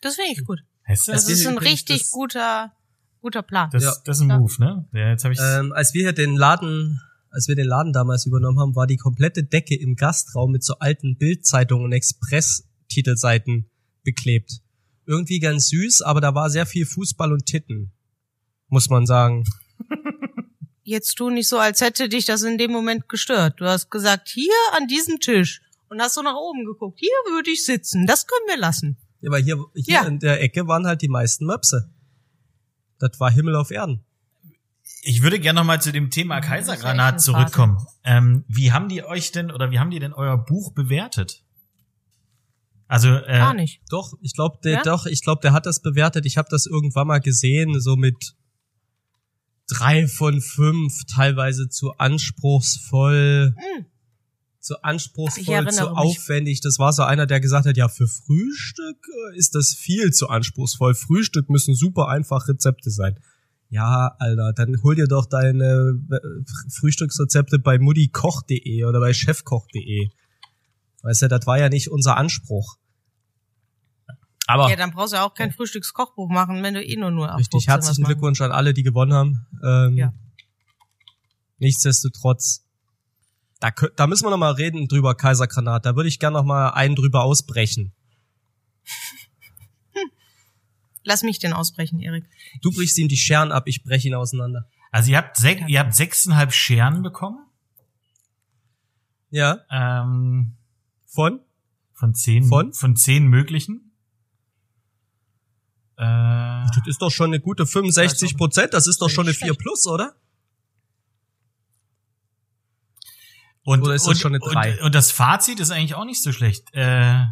[0.00, 0.60] Das finde ich gut.
[0.88, 1.28] Heißt Das das?
[1.40, 2.72] ist ein richtig das- guter,
[3.20, 3.68] guter Plan.
[3.70, 3.94] Das, Ja.
[4.06, 4.38] das ist ein Ja.
[4.38, 4.88] Move, ne?
[4.92, 8.24] Ja, jetzt habe ich Ähm, als wir hier den Laden, als wir den Laden damals
[8.24, 13.68] übernommen haben, war die komplette Decke im Gastraum mit so alten Bildzeitungen und Express-Titelseiten
[14.04, 14.62] beklebt.
[15.04, 17.92] Irgendwie ganz süß, aber da war sehr viel Fußball und Titten,
[18.68, 19.44] muss man sagen.
[20.84, 23.60] Jetzt tu nicht so, als hätte dich das in dem Moment gestört.
[23.60, 25.60] Du hast gesagt, hier an diesem Tisch.
[25.88, 26.98] Und hast so nach oben geguckt.
[26.98, 28.06] Hier würde ich sitzen.
[28.06, 28.96] Das können wir lassen.
[29.20, 30.04] Ja, weil hier, hier Ja.
[30.06, 31.90] in der Ecke waren halt die meisten Möpse.
[32.98, 34.04] Das war Himmel auf Erden.
[35.02, 37.78] Ich würde gerne noch mal zu dem Thema Kaisergranat zurückkommen.
[38.04, 41.42] Ähm, wie haben die euch denn oder wie haben die denn euer Buch bewertet?
[42.86, 43.80] Also äh, Gar nicht.
[43.90, 44.82] Doch, ich glaube, der, Ja?
[44.82, 46.26] doch, ich glaube, der hat das bewertet.
[46.26, 48.34] Ich habe das irgendwann mal gesehen, so mit
[49.78, 53.84] drei von fünf, teilweise zu anspruchsvoll, Hm.
[54.60, 55.96] zu anspruchsvoll, zu mich.
[55.96, 56.60] aufwendig.
[56.60, 58.96] Das war so einer, der gesagt hat, ja, für Frühstück
[59.32, 60.94] äh, ist das viel zu anspruchsvoll.
[60.94, 63.18] Frühstück müssen super einfach Rezepte sein.
[63.70, 66.18] Ja, Alter, dann hol dir doch deine äh,
[66.70, 70.08] Frühstücksrezepte bei muttikoch.de oder bei chefkoch.de.
[71.02, 72.76] Weißt du, das war ja nicht unser Anspruch.
[74.46, 77.32] Aber Ja, dann brauchst du ja auch kein Frühstückskochbuch machen, wenn du eh nur nur
[77.32, 78.12] auf Richtig, 15 was herzlichen machen.
[78.12, 79.46] Glückwunsch an alle, die gewonnen haben.
[79.64, 80.12] Ähm, Ja.
[81.58, 82.66] Nichtsdestotrotz,
[83.60, 85.86] da, da müssen wir noch mal reden drüber, Kaisergranat.
[85.86, 87.92] Da würde ich gerne noch mal einen drüber ausbrechen.
[91.04, 92.24] Lass mich den ausbrechen, Erik.
[92.62, 94.66] Du brichst ihm die Scheren ab, ich breche ihn auseinander.
[94.90, 97.38] also ihr habt sech, ihr habt sechseinhalb Scheren bekommen
[99.30, 100.56] Ja, ähm,
[101.06, 101.40] von?
[101.92, 102.72] von zehn Von?
[102.72, 103.92] von zehn möglichen.
[105.96, 109.38] Äh, Das ist doch schon eine gute 65 Prozent, das ist doch schon eine nicht
[109.38, 109.60] 4 schlecht.
[109.60, 110.14] plus, oder?
[113.64, 114.72] und, oder ist das und, schon eine drei?
[114.78, 116.68] Und, und das Fazit ist eigentlich auch nicht so schlecht.
[116.72, 117.24] Äh,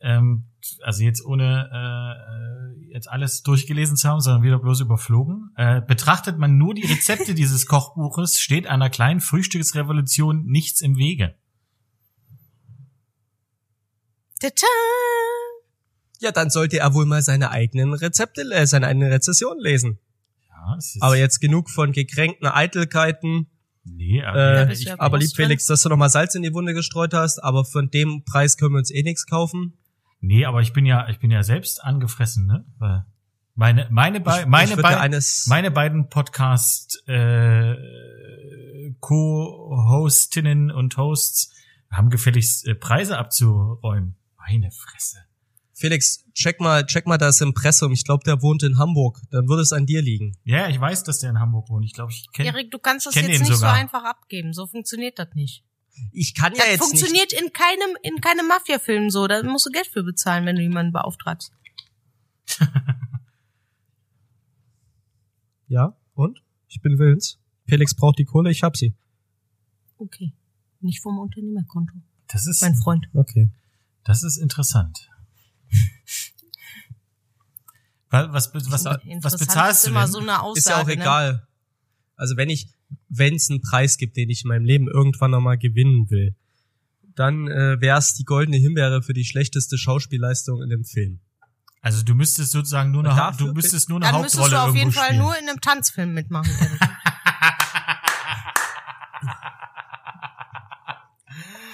[0.00, 0.46] ähm,
[0.82, 5.50] also jetzt ohne äh, jetzt alles durchgelesen zu haben, sondern wieder bloß überflogen.
[5.56, 11.34] Äh, betrachtet man nur die Rezepte dieses Kochbuches, steht einer kleinen Frühstücksrevolution nichts im Wege.
[14.40, 14.66] Tata!
[16.24, 19.98] Ja, dann sollte er wohl mal seine eigenen Rezepte, äh, seine eigenen Rezessionen lesen.
[20.48, 23.46] Ja, es ist, Aber jetzt genug von gekränkten Eitelkeiten.
[23.84, 26.42] nee, Äh, aber, du ich, ja aber lieb Felix, dass du noch mal Salz in
[26.42, 29.74] die Wunde gestreut hast, aber von dem Preis können wir uns eh nichts kaufen.
[30.20, 32.64] nee, aber ich bin ja, ich bin ja selbst angefressen, ne?
[32.78, 33.04] Weil
[33.54, 37.74] meine, meine, Ich- bei, ich meine, würde bei, eines, meine beiden Podcast äh,
[39.00, 41.52] Co-Hostinnen und Hosts
[41.90, 44.16] haben gefälligst äh, Preise abzuräumen.
[44.38, 45.18] Meine Fresse.
[45.76, 47.92] Felix, check mal, check mal das Impressum.
[47.92, 49.20] Ich glaube, der wohnt in Hamburg.
[49.30, 50.36] Dann würde es an dir liegen.
[50.44, 51.84] Ja, ich weiß, dass der in Hamburg wohnt.
[51.84, 53.58] Ich glaube, ich kenne Erik, du kannst das jetzt nicht sogar.
[53.58, 54.52] so einfach abgeben.
[54.52, 55.64] So funktioniert das nicht.
[56.12, 56.88] Ich kann ja Das jetzt nicht.
[57.00, 59.26] funktioniert in keinem, in keinem Mafia-Film so.
[59.26, 61.52] Da musst du Geld für bezahlen, wenn du jemanden beauftragst.
[65.66, 66.40] Ja, und?
[66.68, 67.38] Ich bin willens.
[67.66, 68.94] Felix braucht die Kohle, ich hab sie.
[69.96, 70.32] Okay.
[70.80, 71.94] Nicht vom Unternehmerkonto.
[72.28, 73.06] Das ist, Mein Freund.
[73.14, 73.50] Okay.
[74.04, 75.08] das ist interessant.
[78.10, 80.12] Wa- Was, was, was, was bezahlst ist du immer denn?
[80.12, 80.58] so eine Aussage.
[80.58, 80.92] Ist ja auch Ne?
[80.94, 81.46] egal.
[82.16, 82.68] Also wenn ich,
[83.08, 86.36] wenn es einen Preis gibt, den ich in meinem Leben irgendwann nochmal gewinnen will,
[87.16, 91.20] dann äh, wäre es die goldene Himbeere für die schlechteste Schauspielleistung in dem Film.
[91.80, 94.70] Also du müsstest sozusagen nur eine, dafür du müsstest nur eine Dann müsstest Hauptrolle du
[94.70, 95.20] auf jeden Fall spielen.
[95.22, 96.50] nur in einem Tanzfilm mitmachen.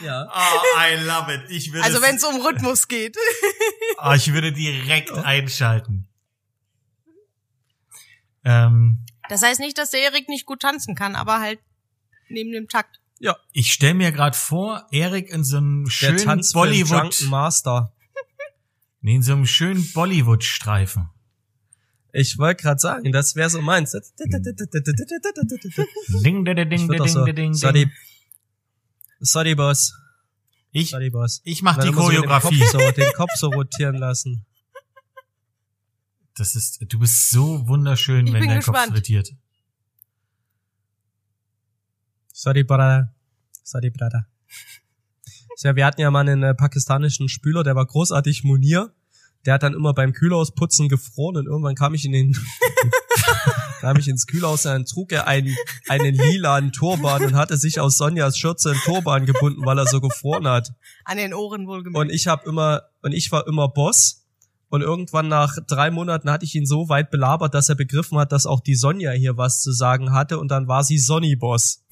[0.02, 0.26] Ja.
[0.34, 1.50] Oh, I love it.
[1.50, 3.16] Ich würde, also wenn es um Rhythmus geht.
[4.02, 6.08] oh, ich würde direkt einschalten.
[8.44, 11.60] Ähm, Das heißt nicht, dass der Erik nicht gut tanzen kann, aber halt
[12.28, 13.00] neben dem Takt.
[13.18, 13.36] Ja.
[13.52, 17.92] ich stelle mir gerade vor, Erik in so einem Der schönen Bollywood, Master.
[19.02, 21.10] nee, in so einem schönen Bollywood-Streifen.
[22.12, 23.92] Ich wollte gerade sagen, das wäre so meins.
[23.92, 24.70] Ding, ding, ding, ding,
[27.24, 27.92] ding, ding,
[29.20, 29.94] sorry, Boss.
[30.72, 31.40] Ich, Sorry, Boss.
[31.44, 32.60] ich mach die Choreografie.
[32.60, 34.46] Kopf so, den Kopf so rotieren lassen.
[36.36, 38.92] Das ist, du bist so wunderschön, Ich wenn dein Kopf gespannt.
[38.92, 39.30] frittiert.
[42.32, 43.12] Sorry, brother.
[43.64, 44.26] Sorry, brother.
[45.62, 48.94] Ja, wir hatten ja mal einen äh, pakistanischen Spüler, der war großartig Munir.
[49.44, 52.32] Der hat dann immer beim Kühlhausputzen gefroren und irgendwann kam ich in den,
[53.80, 55.56] kam ich ins Kühlhaus und dann trug er einen,
[55.88, 60.00] einen lilanen Turban und hatte sich aus Sonjas Schürze einen Turban gebunden, weil er so
[60.00, 60.72] gefroren hat.
[61.04, 61.96] An den Ohren wohlgemerkt.
[61.98, 64.18] Und ich habe immer, und ich war immer Boss.
[64.72, 68.30] Und irgendwann nach drei Monaten hatte ich ihn so weit belabert, dass er begriffen hat,
[68.30, 71.82] dass auch die Sonja hier was zu sagen hatte und dann war sie Sonny Boss.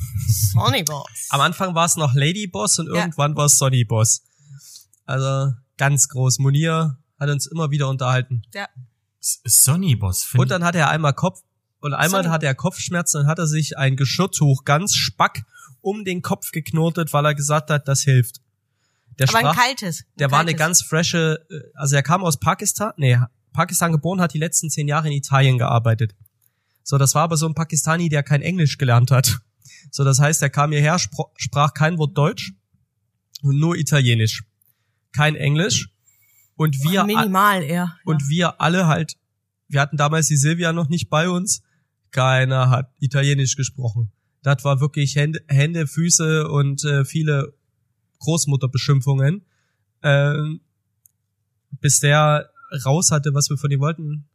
[0.52, 1.08] Sonny Boss.
[1.30, 3.00] Am Anfang war es noch Lady Boss und Ja.
[3.00, 4.22] irgendwann war es Sonny Boss.
[5.06, 6.38] Also ganz groß.
[6.38, 8.42] Munir hat uns immer wieder unterhalten.
[8.54, 8.68] Ja.
[9.20, 11.40] Sonny Boss, finde Und dann hatte er einmal Kopf
[11.80, 15.44] und einmal hatte er Kopfschmerzen und hat er sich ein Geschirrtuch ganz spack
[15.80, 18.40] um den Kopf geknotet, weil er gesagt hat, das hilft.
[19.18, 20.00] Der Aber ein sprach, kaltes.
[20.00, 20.58] Ein der war eine kaltes.
[20.58, 23.18] ganz frische, äh, also er kam aus Pakistan, nee,
[23.52, 26.14] Pakistan geboren, hat die letzten zehn Jahre in Italien gearbeitet.
[26.82, 29.38] So, das war aber so ein Pakistani, der kein Englisch gelernt hat.
[29.90, 32.52] So, das heißt, er kam hierher, sprach kein Wort Deutsch
[33.42, 34.44] und nur Italienisch.
[35.12, 35.88] Kein Englisch.
[36.56, 37.96] Und wir, Minimal eher.
[38.04, 39.16] und wir alle halt,
[39.68, 41.62] wir hatten damals die Silvia noch nicht bei uns,
[42.10, 44.10] keiner hat Italienisch gesprochen.
[44.42, 47.54] Das war wirklich Hände, Hände Füße und äh, viele
[48.20, 49.44] Großmutterbeschimpfungen.
[50.02, 50.60] Ähm,
[51.80, 52.50] bis der
[52.84, 54.28] raus hatte, was wir von ihm wollten.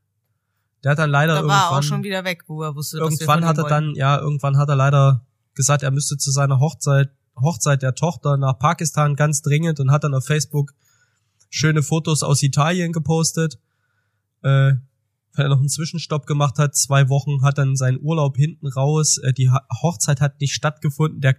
[0.83, 3.03] Der hat dann leider da irgendwann, war auch schon wieder weg, wo er wusste, was
[3.03, 6.59] wir irgendwann hat er dann, ja, irgendwann hat er leider gesagt, er müsste zu seiner
[6.59, 7.09] Hochzeit,
[7.39, 10.73] Hochzeit der Tochter nach Pakistan ganz dringend und hat dann auf Facebook
[11.49, 13.59] schöne Fotos aus Italien gepostet.
[14.41, 14.73] Äh,
[15.35, 19.17] weil er noch einen Zwischenstopp gemacht hat, zwei Wochen, hat dann seinen Urlaub hinten raus.
[19.17, 21.21] Äh, die Hochzeit hat nicht stattgefunden.
[21.21, 21.35] Der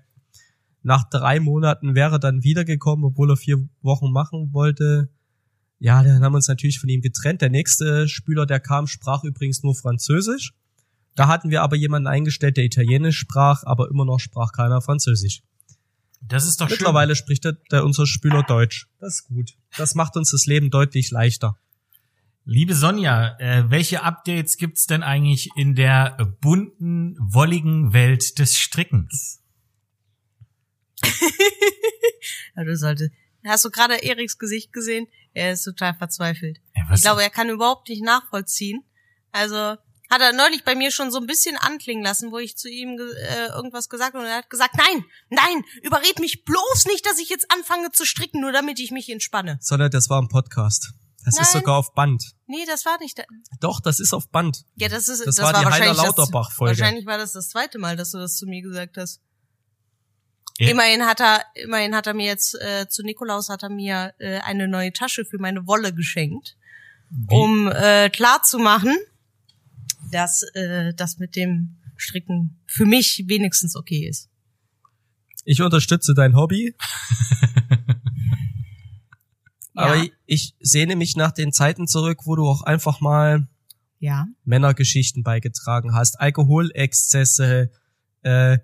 [0.82, 5.08] nach drei Monaten wäre dann wiedergekommen, obwohl er vier Wochen machen wollte.
[5.78, 7.40] Ja, dann haben wir uns natürlich von ihm getrennt.
[7.40, 10.52] Der nächste Spieler, der kam, sprach übrigens nur Französisch.
[11.14, 15.42] Da hatten wir aber jemanden eingestellt, der Italienisch sprach, aber immer noch sprach keiner Französisch.
[16.20, 18.88] Das ist doch Mittlerweile spricht der, der unser Spieler Deutsch.
[18.98, 19.52] Das ist gut.
[19.76, 21.58] Das macht uns das Leben deutlich leichter.
[22.46, 29.40] Liebe Sonja, äh, welche Updates gibt's denn eigentlich in der bunten, wolligen Welt des Strickens?
[32.56, 33.10] Ja, du solltest.
[33.44, 35.08] Hast du gerade Eriks Gesicht gesehen?
[35.32, 36.60] Er ist total verzweifelt.
[36.76, 38.84] Ja, Ich glaube, er kann überhaupt nicht nachvollziehen.
[39.32, 42.70] Also hat er neulich bei mir schon so ein bisschen anklingen lassen, wo ich zu
[42.70, 46.86] ihm ge äh, irgendwas gesagt habe und er hat gesagt, nein, nein, überred mich bloß
[46.86, 49.58] nicht, dass ich jetzt anfange zu stricken, nur damit ich mich entspanne.
[49.60, 50.94] Sondern das war ein Podcast.
[51.24, 51.62] Das ist Nein.
[51.62, 52.22] sogar auf Band.
[52.46, 53.18] Nee, das war nicht.
[53.18, 53.24] Da
[53.60, 54.64] Doch, das ist auf Band.
[54.76, 56.78] ja, das ist Das war die Heiner wahrscheinlich das- Lauterbach-Folge.
[56.78, 59.20] Wahrscheinlich war das das zweite Mal, dass du das zu mir gesagt hast.
[60.58, 60.68] Ja.
[60.70, 64.38] Immerhin hat er, immerhin hat er mir jetzt äh, zu Nikolaus hat er mir äh,
[64.40, 66.56] eine neue Tasche für meine Wolle geschenkt,
[67.10, 68.96] wie, um äh, klar zu machen,
[70.12, 74.28] dass äh, das mit dem Stricken für mich wenigstens okay ist.
[75.44, 76.74] Ich unterstütze dein Hobby,
[79.74, 80.02] aber Ja.
[80.04, 83.46] ich, ich sehne mich nach den Zeiten zurück, wo du auch einfach mal
[84.00, 84.26] Ja.
[84.44, 87.70] Männergeschichten beigetragen hast, Alkoholexzesse,
[88.22, 88.58] äh,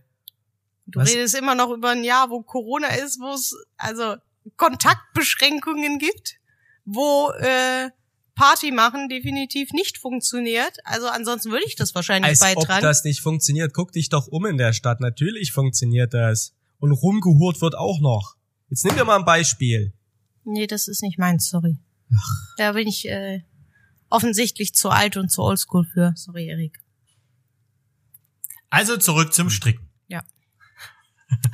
[0.86, 1.08] Du Was?
[1.12, 4.16] redest immer noch über ein Jahr, wo Corona ist, wo es also
[4.56, 6.36] Kontaktbeschränkungen gibt,
[6.84, 7.90] wo äh,
[8.34, 10.78] Party machen definitiv nicht funktioniert.
[10.84, 12.78] Also ansonsten würde ich das wahrscheinlich Als beitragen.
[12.78, 13.72] ob das nicht funktioniert.
[13.74, 15.00] Guck dich doch um in der Stadt.
[15.00, 16.54] Natürlich funktioniert das.
[16.78, 18.34] Und rumgehurt wird auch noch.
[18.70, 19.92] Jetzt nimm dir mal ein Beispiel.
[20.44, 21.78] Nee, das ist nicht meins, sorry.
[22.56, 23.42] Da bin ich äh,
[24.08, 26.12] offensichtlich zu alt und zu oldschool für.
[26.16, 26.78] Sorry, Erik.
[28.68, 29.88] Also zurück zum Stricken.
[30.08, 30.22] Ja.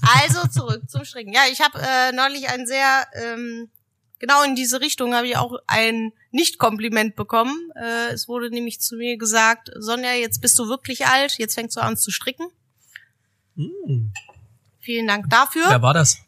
[0.03, 1.33] Also zurück zum Stricken.
[1.33, 3.71] Ja, ich habe äh, neulich ein sehr ähm,
[4.19, 7.71] genau in diese Richtung habe ich auch ein Nicht-Kompliment bekommen.
[7.75, 11.77] Äh, es wurde nämlich zu mir gesagt, Sonja, jetzt bist du wirklich alt, jetzt fängst
[11.77, 12.47] du an zu stricken.
[13.57, 14.13] Hm.
[14.81, 15.65] Vielen Dank dafür.
[15.69, 16.19] Wer war das?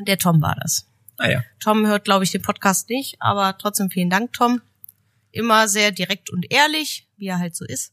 [0.00, 0.86] Der Tom war das.
[1.22, 1.44] Ah ja.
[1.58, 4.62] Tom hört, glaube ich, den Podcast nicht, aber trotzdem vielen Dank, Tom.
[5.32, 7.92] Immer sehr direkt und ehrlich, wie er halt so ist.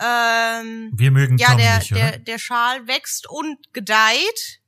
[0.00, 2.00] Ähm, Wir mögen ja, Tom der, nicht, oder?
[2.00, 4.60] der, der Schal wächst und gedeiht.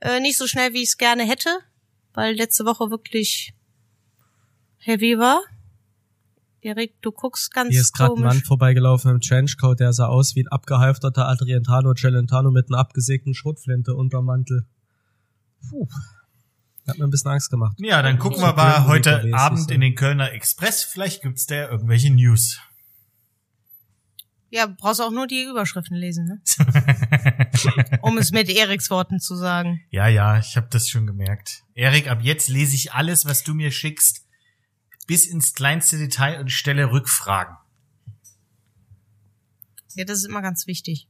[0.00, 1.50] Äh, nicht so schnell, wie ich es gerne hätte,
[2.14, 3.54] weil letzte Woche wirklich
[4.78, 5.40] heavy war.
[6.60, 8.46] Erik, du guckst ganz Hier ist gerade ein Mann komisch.
[8.46, 13.94] vorbeigelaufen im Trenchcoat, der sah aus wie ein abgehalfterter Adrientano Celentano mit einer abgesägten Schrotflinte
[13.94, 14.66] unterm Mantel.
[15.70, 15.86] Puh.
[16.88, 17.76] Hat mir ein bisschen Angst gemacht.
[17.78, 20.84] Ja, dann gucken wir mal heute Abend ist, in den Kölner Express.
[20.84, 22.60] Vielleicht gibt's da ja irgendwelche News.
[24.50, 26.40] Ja, brauchst auch nur die Überschriften lesen, ne?
[28.00, 29.82] um es mit Eriks Worten zu sagen.
[29.90, 31.64] Ja, ja, ich habe das schon gemerkt.
[31.74, 34.26] Erik, ab jetzt lese ich alles, was du mir schickst,
[35.06, 37.56] bis ins kleinste Detail und stelle Rückfragen.
[39.94, 41.08] Ja, das ist immer ganz wichtig.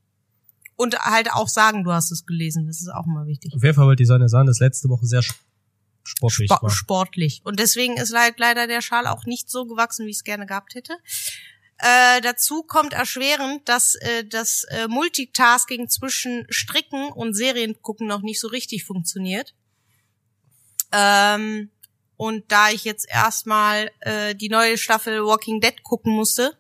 [0.74, 2.66] Und halt auch sagen, du hast es gelesen.
[2.66, 3.52] Das ist auch immer wichtig.
[3.54, 5.22] Auf jeden Fall wollte die Sonne sagen, dass letzte Woche sehr
[6.08, 6.70] sportlich Spo war.
[6.70, 7.40] sportlich.
[7.44, 10.46] Und deswegen ist halt leider der Schal auch nicht so gewachsen, wie ich es gerne
[10.46, 10.94] gehabt hätte.
[11.78, 18.22] Äh, dazu kommt erschwerend, dass äh, das äh, Multitasking zwischen Stricken und Serien gucken noch
[18.22, 19.54] nicht so richtig funktioniert.
[20.90, 21.70] Ähm,
[22.16, 26.58] und da ich jetzt erstmal äh, die neue Staffel Walking Dead gucken musste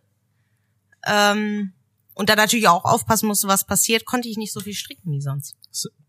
[1.04, 1.72] ähm,
[2.14, 5.20] und da natürlich auch aufpassen musste, was passiert, konnte ich nicht so viel stricken wie
[5.20, 5.56] sonst.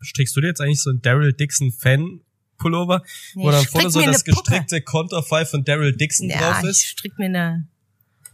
[0.01, 2.21] Strickst du dir jetzt eigentlich so einen Daryl Dixon Fan
[2.59, 3.01] Pullover,
[3.33, 6.69] Nee, wo dann ich vorne so das gestrickte Konterfei von Daryl Dixon Ja, drauf ich
[6.69, 6.85] ist?
[6.85, 7.67] strick mir eine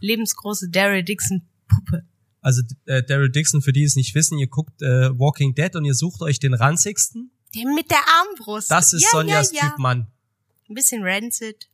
[0.00, 2.04] lebensgroße Daryl Dixon Puppe.
[2.42, 5.84] Also äh, Daryl Dixon, für die es nicht wissen, ihr guckt äh, Walking Dead und
[5.84, 7.30] ihr sucht euch den ranzigsten.
[7.54, 8.70] Der mit der Armbrust.
[8.70, 9.68] Das ist ja, Sonjas ja, ja.
[9.70, 10.06] Typ Mann.
[10.68, 11.68] Ein bisschen rancid.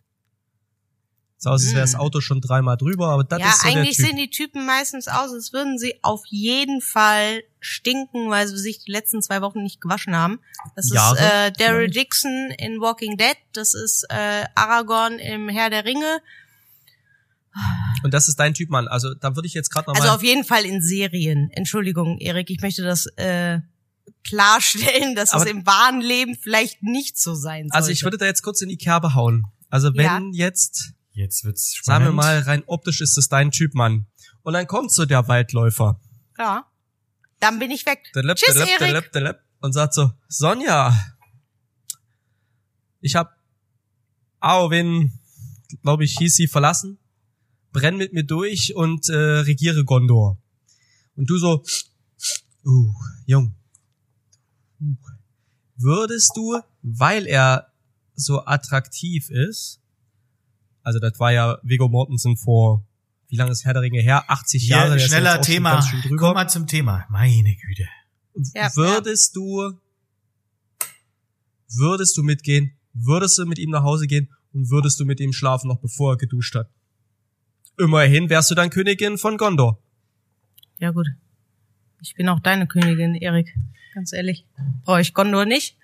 [1.42, 2.00] So aus, als wäre das Mm.
[2.00, 4.06] Auto schon dreimal drüber, aber das ja, ist so der eigentlich Typ.
[4.06, 8.78] sehen die Typen meistens aus, als würden sie auf jeden Fall stinken, weil sie sich
[8.84, 10.38] die letzten zwei Wochen nicht gewaschen haben.
[10.76, 11.90] Das Jahre, ist äh, Daryl.
[11.90, 16.20] Dixon in Walking Dead, das ist äh, Aragorn im Herr der Ringe.
[18.04, 18.86] Und das ist dein Typ Mann.
[18.88, 20.16] Also da würde ich jetzt gerade Also nochmal.
[20.16, 21.50] auf jeden Fall in Serien.
[21.50, 23.58] Entschuldigung, Erik, ich möchte das äh,
[24.24, 27.74] klarstellen, dass Aber- es im wahren Leben vielleicht nicht so sein sollte.
[27.74, 29.44] also ich würde da jetzt kurz in die Kerbe hauen.
[29.70, 30.46] Also wenn Ja.
[30.46, 32.08] jetzt, Jetzt wird's sagen spannend.
[32.08, 34.06] wir mal, rein optisch ist es dein Typ Mann.
[34.42, 36.00] Und dann kommt so der Waldläufer.
[36.38, 36.66] Ja.
[37.38, 38.10] Dann bin ich weg.
[38.14, 38.88] Delep, Tschüss, delep, Erik.
[38.88, 40.96] delep, delep, und sagt so, Sonja,
[43.00, 43.36] ich hab
[44.40, 45.18] Arwen,
[45.82, 46.98] glaube ich, hieß sie, verlassen,
[47.72, 50.40] brenn mit mir durch und äh, regiere Gondor.
[51.16, 51.64] Und du so,
[52.64, 52.94] uh,
[53.26, 53.54] Jung,
[54.80, 54.96] uh,
[55.76, 57.72] würdest du, weil er
[58.14, 59.81] so attraktiv ist,
[60.82, 62.84] also das war ja Viggo Mortensen vor,
[63.28, 64.24] wie lange ist Herr der Ringe her?
[64.30, 65.00] 80 Hier, Jahre.
[65.00, 65.84] schneller Thema.
[66.18, 67.06] Komm mal zum Thema.
[67.08, 67.88] Meine Güte.
[68.54, 69.72] Ja, würdest du,
[71.68, 75.32] würdest du mitgehen, würdest du mit ihm nach Hause gehen und würdest du mit ihm
[75.32, 76.68] schlafen, noch bevor er geduscht hat?
[77.78, 79.78] Immerhin wärst du dann Königin von Gondor.
[80.78, 81.06] Ja gut.
[82.00, 83.54] Ich bin auch deine Königin, Erik.
[83.94, 84.44] Ganz ehrlich.
[84.84, 85.76] Brauche ich Gondor nicht.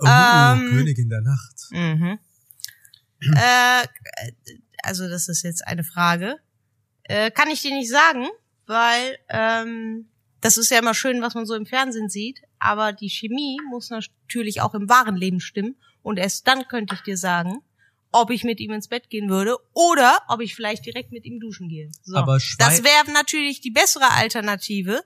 [0.00, 0.70] Oh, Ähm.
[0.70, 1.54] Königin der Nacht.
[1.70, 2.18] Mhm.
[3.36, 3.86] Äh,
[4.82, 6.36] also das ist jetzt eine Frage.
[7.04, 8.26] Äh, kann ich dir nicht sagen,
[8.66, 10.08] weil ähm,
[10.40, 13.90] das ist ja immer schön, was man so im Fernsehen sieht, aber die Chemie muss
[13.90, 17.62] natürlich auch im wahren Leben stimmen und erst dann könnte ich dir sagen,
[18.12, 21.40] ob ich mit ihm ins Bett gehen würde oder ob ich vielleicht direkt mit ihm
[21.40, 21.90] duschen gehe.
[22.02, 22.16] So.
[22.16, 25.02] Aber Schwei- das wäre natürlich die bessere Alternative.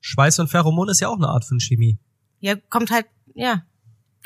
[0.00, 1.98] Schweiß und Pheromon ist ja auch eine Art von Chemie.
[2.40, 3.64] Ja, kommt halt, ja.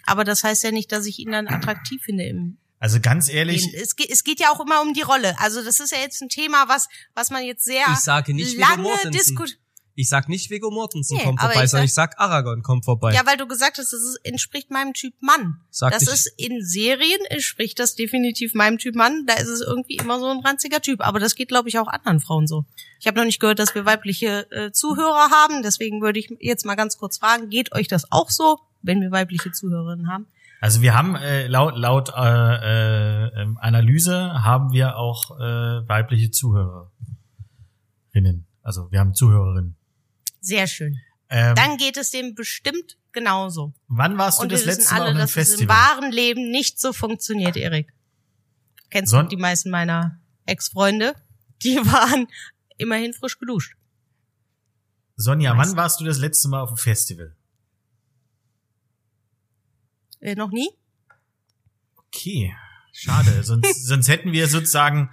[0.06, 3.72] Aber das heißt ja nicht, dass ich ihn dann attraktiv finde im Also ganz ehrlich,
[3.74, 5.34] es, geht, es geht ja auch immer um die Rolle.
[5.40, 8.56] Also das ist ja jetzt ein Thema, was, was man jetzt sehr Ich sage nicht
[8.58, 9.58] lange diskutiert.
[9.98, 12.84] Ich sag nicht Viggo Mortensen Nee, kommt vorbei, ich sondern sag- ich sag Aragorn kommt
[12.84, 13.14] vorbei.
[13.14, 15.58] Ja, weil du gesagt hast, das ist, entspricht meinem Typ Mann.
[15.70, 19.24] Sag das ich- ist in Serien entspricht das definitiv meinem Typ Mann.
[19.24, 21.00] Da ist es irgendwie immer so ein ranziger Typ.
[21.00, 22.66] Aber das geht, glaube ich, auch anderen Frauen so.
[23.00, 25.62] Ich habe noch nicht gehört, dass wir weibliche äh, Zuhörer haben.
[25.62, 29.10] Deswegen würde ich jetzt mal ganz kurz fragen, geht euch das auch so, wenn wir
[29.12, 30.26] weibliche Zuhörerinnen haben?
[30.66, 36.30] Also wir haben äh, laut laut äh, äh, ähm, Analyse haben wir auch äh, weibliche
[36.32, 36.90] Zuhörerinnen.
[38.62, 39.76] Also wir haben Zuhörerinnen.
[40.40, 40.96] Sehr schön.
[41.28, 43.74] Ähm, Dann geht es dem bestimmt genauso.
[43.88, 45.76] wann warst du Und das letzte Mal alle, auf einem dass es im Festival?
[45.76, 47.92] wahren Leben nicht so funktioniert, Erik.
[48.90, 51.14] Kennst Son- du die meisten meiner Ex-Freunde?
[51.62, 52.26] Die waren
[52.76, 53.74] immerhin frisch geduscht.
[55.16, 57.34] Sonja, Meist- wann warst du das letzte Mal auf dem Festival?
[60.26, 60.68] Äh, noch nie?
[62.08, 62.52] Okay,
[62.92, 63.30] schade.
[63.44, 65.10] sonst, sonst hätten wir sozusagen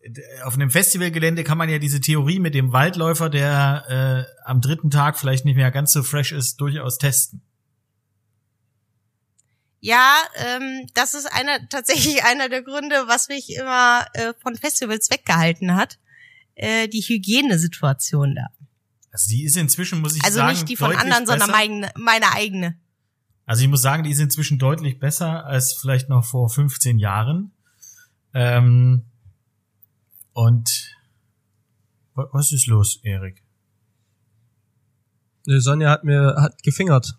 [0.00, 0.10] äh,
[0.44, 4.90] auf einem Festivalgelände kann man ja diese Theorie mit dem Waldläufer, der äh, am dritten
[4.90, 7.40] Tag vielleicht nicht mehr ganz so fresh ist, durchaus testen.
[9.80, 15.10] Ja, ähm, das ist einer tatsächlich einer der Gründe, was mich immer äh, von Festivals
[15.10, 15.98] weggehalten hat.
[16.56, 18.48] Äh, die Hygienesituation da.
[19.10, 21.52] Also die ist inzwischen, muss ich Also sagen, nicht die von anderen, sondern besser.
[21.52, 22.78] meine, meine eigene.
[23.46, 27.52] Also ich muss sagen, die ist inzwischen deutlich besser als vielleicht noch vor 15 Jahren.
[28.34, 29.04] Ähm,
[30.32, 30.94] und
[32.14, 33.42] wa- was ist los, Erik?
[35.46, 37.18] Die Sonja hat mir hat gefingert.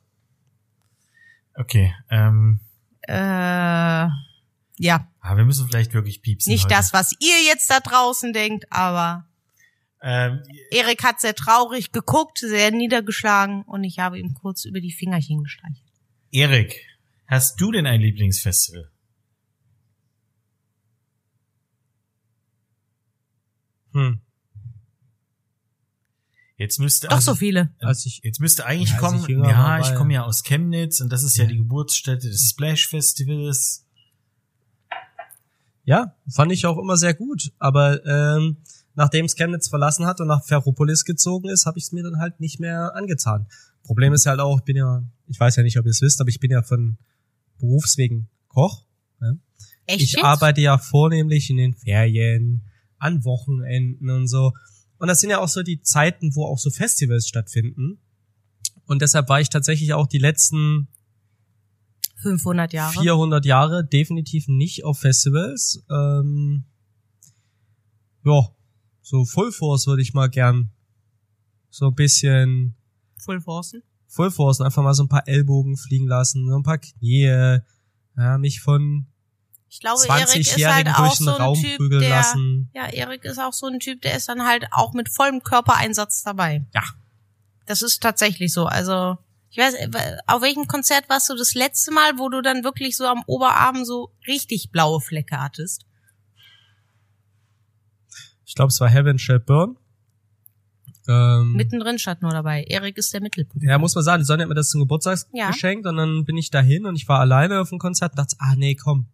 [1.55, 2.59] Okay, ähm,
[3.01, 3.13] Äh,
[4.79, 6.51] ja, ah, wir müssen vielleicht wirklich piepsen.
[6.51, 6.73] nicht heute.
[6.73, 9.27] das, was ihr jetzt da draußen denkt, aber
[10.05, 14.91] Ähm, Erik hat sehr traurig geguckt, sehr niedergeschlagen und ich habe ihm kurz über die
[14.91, 15.82] Fingerchen gestreichelt.
[16.33, 16.81] Erik,
[17.27, 18.89] hast du denn ein Lieblingsfestival?
[23.93, 24.19] Hm.
[26.57, 27.71] Jetzt müsste Doch also, so viele.
[27.79, 31.01] Als ich Jetzt müsste eigentlich Ja, kommen, ich ja, ich ja- komme ja aus Chemnitz
[31.01, 33.85] und das ist ja die Geburtsstätte des Splash Festivals.
[35.83, 37.51] Ja, fand ich auch immer sehr gut.
[37.59, 38.57] Aber ähm,
[38.95, 42.17] nachdem es Chemnitz verlassen hat und nach Ferropolis gezogen ist, habe ich es mir dann
[42.17, 43.45] halt nicht mehr angetan.
[43.83, 46.21] Problem ist halt auch, ich bin ja, ich weiß ja nicht, ob ihr es wisst,
[46.21, 46.97] aber ich bin ja von
[47.59, 48.85] Berufswegen Koch.
[49.21, 49.33] Ja.
[49.85, 50.23] Echt Ich jetzt?
[50.23, 52.63] arbeite ja vornehmlich in den Ferien,
[52.97, 54.53] an Wochenenden und so.
[54.97, 57.99] Und das sind ja auch so die Zeiten, wo auch so Festivals stattfinden.
[58.85, 60.87] Und deshalb war ich tatsächlich auch die letzten
[62.21, 63.01] 500 Jahre.
[63.01, 65.83] 400 Jahre definitiv nicht auf Festivals.
[65.89, 66.63] Ähm,
[68.23, 68.49] ja,
[69.01, 70.71] so Full Force würde ich mal gern
[71.69, 72.75] so ein bisschen
[73.23, 73.83] Full Forcen.
[74.07, 77.61] Full Force, einfach mal so ein paar Ellbogen fliegen lassen, so ein paar Knie,
[78.15, 79.07] ja, mich von
[79.69, 82.09] Ich glaube, Erik ist halt 20-Jährigen auch durch den so ein Raum Typ, prügeln der,
[82.09, 82.69] lassen.
[82.75, 86.21] ja, Erik ist auch so ein Typ, der ist dann halt auch mit vollem Körpereinsatz
[86.21, 86.63] dabei.
[86.75, 86.83] Ja.
[87.65, 88.65] Das ist tatsächlich so.
[88.65, 89.17] Also,
[89.49, 89.73] ich weiß,
[90.27, 93.83] auf welchem Konzert warst du das letzte Mal, wo du dann wirklich so am Oberarm
[93.83, 95.85] so richtig blaue Flecke hattest?
[98.45, 99.77] Ich glaube, es war Heaven Shall Burn.
[101.07, 102.63] Ähm, Mittendrin stand nur dabei.
[102.63, 103.65] Erik ist der Mittelpunkt.
[103.65, 105.49] Ja, muss man sagen, die Sonja hat mir das zum Geburtstag Ja.
[105.51, 108.35] geschenkt und dann bin ich dahin und ich war alleine auf dem Konzert und dachte,
[108.39, 109.07] ah nee, komm,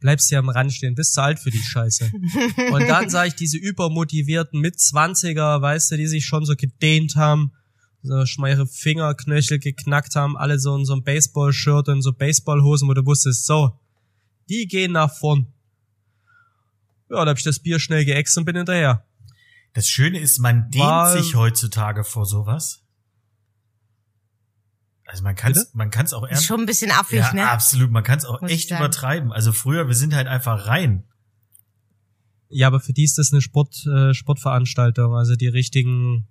[0.00, 2.10] bleibst hier am Rand stehen, bist zu alt für die Scheiße.
[2.72, 7.52] und dann sah ich diese übermotivierten Mitzwanziger, weißt du, die sich schon so gedehnt haben,
[8.02, 12.12] so schon mal ihre Fingerknöchel geknackt haben, alle so in so einem Baseball-Shirt und so
[12.12, 13.78] Baseballhosen, wo du wusstest, so,
[14.48, 15.46] die gehen nach vorn.
[17.10, 19.04] Ja, da hab ich das Bier schnell geäxt und bin hinterher.
[19.72, 22.82] Das Schöne ist, man dehnt sich heutzutage vor sowas.
[25.04, 26.46] Also man kann es man kann's auch Ist ernst.
[26.46, 27.48] schon ein bisschen affig, Ja, ne?
[27.50, 27.90] absolut.
[27.90, 29.32] Man kann es auch Muss echt übertreiben.
[29.32, 31.04] Also früher, wir sind halt einfach rein.
[32.48, 35.14] Ja, aber für die ist das eine Sport, äh, Sportveranstaltung.
[35.14, 36.28] Also die richtigen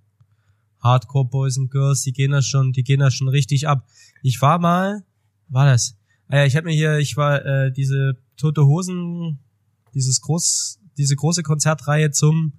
[0.81, 3.85] Hardcore Boys und Girls, die gehen da schon, die gehen da schon richtig ab.
[4.21, 5.03] Ich war mal,
[5.49, 5.97] war das?
[6.29, 9.39] Ah ja, ich habe mir hier, ich war äh, diese Tote Hosen,
[9.93, 12.53] dieses groß, diese große Konzertreihe zum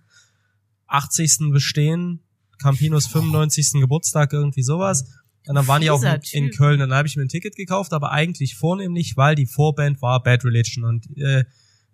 [0.91, 1.51] 80.
[1.53, 2.20] Bestehen,
[2.59, 3.80] Campinos 95.
[3.80, 5.05] Geburtstag, irgendwie sowas.
[5.47, 6.51] Und dann waren die auch in, in.
[6.51, 6.80] Köln.
[6.80, 10.45] Dann habe ich mir ein Ticket gekauft, aber eigentlich vornehmlich, weil die Vorband war Bad
[10.45, 10.84] Religion.
[10.84, 11.45] Und äh,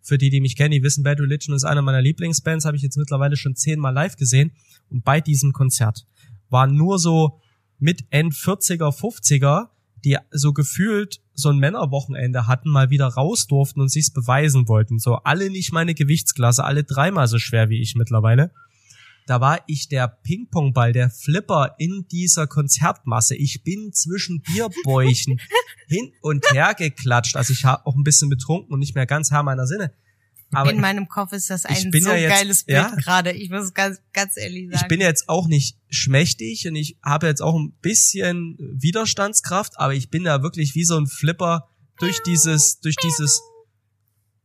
[0.02, 2.82] für die, die mich kennen, die wissen, Bad Religion ist einer meiner Lieblingsbands, habe ich
[2.82, 4.52] jetzt mittlerweile schon zehnmal live gesehen.
[4.88, 6.06] Und bei diesem Konzert
[6.48, 7.40] waren nur so
[7.78, 9.68] mit End 40er, 50er,
[10.04, 14.98] die so gefühlt so ein Männerwochenende hatten, mal wieder raus durften und sich's beweisen wollten.
[14.98, 18.52] So alle nicht meine Gewichtsklasse, alle dreimal so schwer wie ich mittlerweile.
[19.26, 23.34] Da war ich der Ping-Pong-Ball, der Flipper in dieser Konzertmasse.
[23.34, 25.40] Ich bin zwischen Bierbäuchen
[25.88, 27.36] hin und her geklatscht.
[27.36, 29.92] Also ich habe auch ein bisschen betrunken und nicht mehr ganz Herr meiner Sinne.
[30.52, 32.94] Aber in meinem Kopf ist das ich ein bin so ja jetzt- geiles Bild ja.
[32.94, 33.32] gerade.
[33.32, 34.80] Ich muss ganz, ganz ehrlich sagen.
[34.80, 39.94] ich bin jetzt auch nicht schmächtig und ich habe jetzt auch ein bisschen Widerstandskraft, aber
[39.94, 41.68] ich bin da wirklich wie so ein Flipper
[41.98, 43.42] durch dieses, durch dieses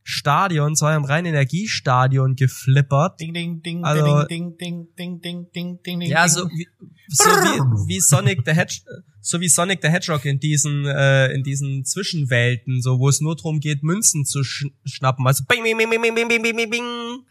[0.04, 3.20] Stadion, zu eurem reinen Energiestadion geflippert.
[3.20, 6.02] Ding, ding, ding, Also- ding, ding, ding, ding, ding, ding, ding.
[6.02, 6.34] Ja, ding.
[6.34, 6.66] so wie,
[7.08, 8.80] so wie, wie Sonic the Hedge,
[9.20, 13.36] so wie Sonic the Hedgehog in diesen äh, in diesen Zwischenwelten, so wo es nur
[13.36, 15.26] darum geht, Münzen zu sch schnappen.
[15.26, 17.24] Also bing, bing, bing, bing, bing, bing, bing, bing, bing.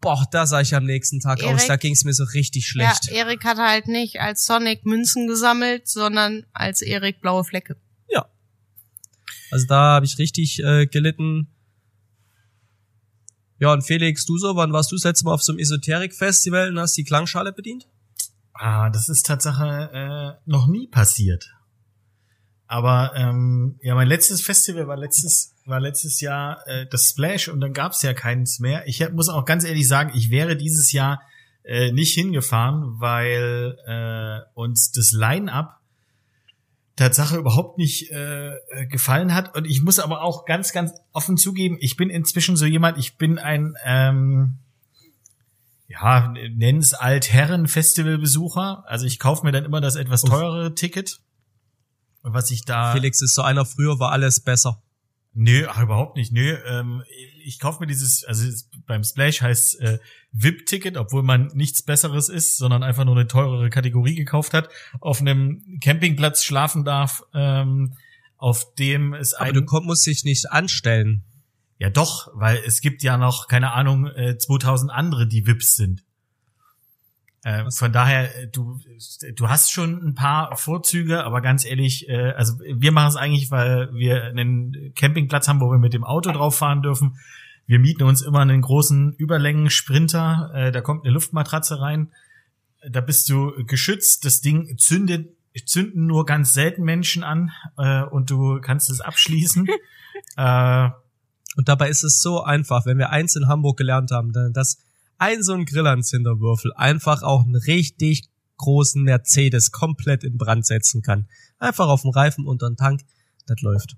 [0.00, 1.50] Boah, da sah ich am nächsten Tag aus.
[1.60, 1.68] Erik?
[1.68, 3.10] Da ging es mir so richtig Ja, schlecht.
[3.10, 7.76] Erik hat halt nicht als Sonic Münzen gesammelt, sondern als Erik blaue Flecke.
[9.50, 11.48] Also da habe ich richtig äh, gelitten.
[13.58, 16.70] Ja, und Felix, du so, wann warst du das letzte Mal auf so einem Esoterik-Festival
[16.70, 17.86] und hast die Klangschale bedient?
[18.54, 21.54] Ah, das ist Tatsache äh, noch nie passiert.
[22.66, 27.60] Aber ähm, ja, mein letztes Festival war letztes war letztes Jahr äh, das Splash und
[27.60, 28.86] dann gab's ja keins mehr.
[28.86, 31.20] Ich muss auch ganz ehrlich sagen, ich wäre dieses Jahr
[31.64, 35.79] äh, nicht hingefahren, weil äh, uns das Line-up
[36.96, 39.56] Tatsache überhaupt nicht äh, äh, gefallen hat.
[39.56, 43.16] Und ich muss aber auch ganz, ganz offen zugeben, ich bin inzwischen so jemand, ich
[43.16, 44.58] bin ein ähm,
[45.90, 48.84] ja, nenn es Altherren-Festivalbesucher.
[48.86, 51.20] Also ich kaufe mir dann immer das etwas teurere Ticket.
[52.22, 52.92] Was ich da.
[52.92, 54.80] Felix ist so einer, früher war alles besser.
[55.32, 56.32] Nö, ach, überhaupt nicht.
[56.32, 57.02] Nö, ähm,
[57.44, 58.44] ich kaufe mir dieses, also
[58.86, 59.98] beim Splash heißt äh,
[60.32, 64.68] VIP-Ticket, obwohl man nichts Besseres ist, sondern einfach nur eine teurere Kategorie gekauft hat,
[65.00, 67.94] auf einem Campingplatz schlafen darf, ähm,
[68.38, 71.22] auf dem es Aber ein du komm- musst dich nicht anstellen.
[71.78, 76.02] ja doch, weil es gibt ja noch keine Ahnung äh, 2000 andere, die VIPs sind.
[77.42, 78.78] Äh, von daher, äh, du
[79.34, 83.50] du hast schon ein paar Vorzüge, aber ganz ehrlich, äh, also wir machen es eigentlich,
[83.50, 87.18] weil wir einen Campingplatz haben, wo wir mit dem Auto drauf fahren dürfen.
[87.66, 92.12] Wir mieten uns immer einen großen Überlängen-Sprinter, äh, da kommt eine Luftmatratze rein,
[92.88, 95.28] da bist du geschützt, das Ding zündet
[95.66, 99.66] zünden nur ganz selten Menschen an äh, und du kannst es abschließen.
[100.36, 100.88] äh,
[101.56, 104.78] Und dabei ist es so einfach, wenn wir eins in Hamburg gelernt haben, dann dass
[105.20, 111.28] ein so ein Grillanzünderwürfel einfach auch einen richtig großen Mercedes komplett in Brand setzen kann.
[111.58, 113.02] Einfach auf dem Reifen unter den Tank,
[113.46, 113.96] das läuft.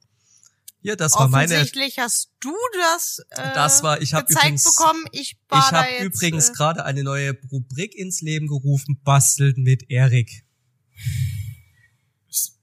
[0.84, 1.52] Ja, das war meine.
[1.54, 2.52] Offensichtlich hast du
[2.92, 5.04] das, äh, Das war- ich hab gezeigt übrigens- bekommen.
[5.12, 5.36] Ich Ich
[5.72, 10.44] habe übrigens äh, gerade eine neue Rubrik ins Leben gerufen, bastelt mit Erik.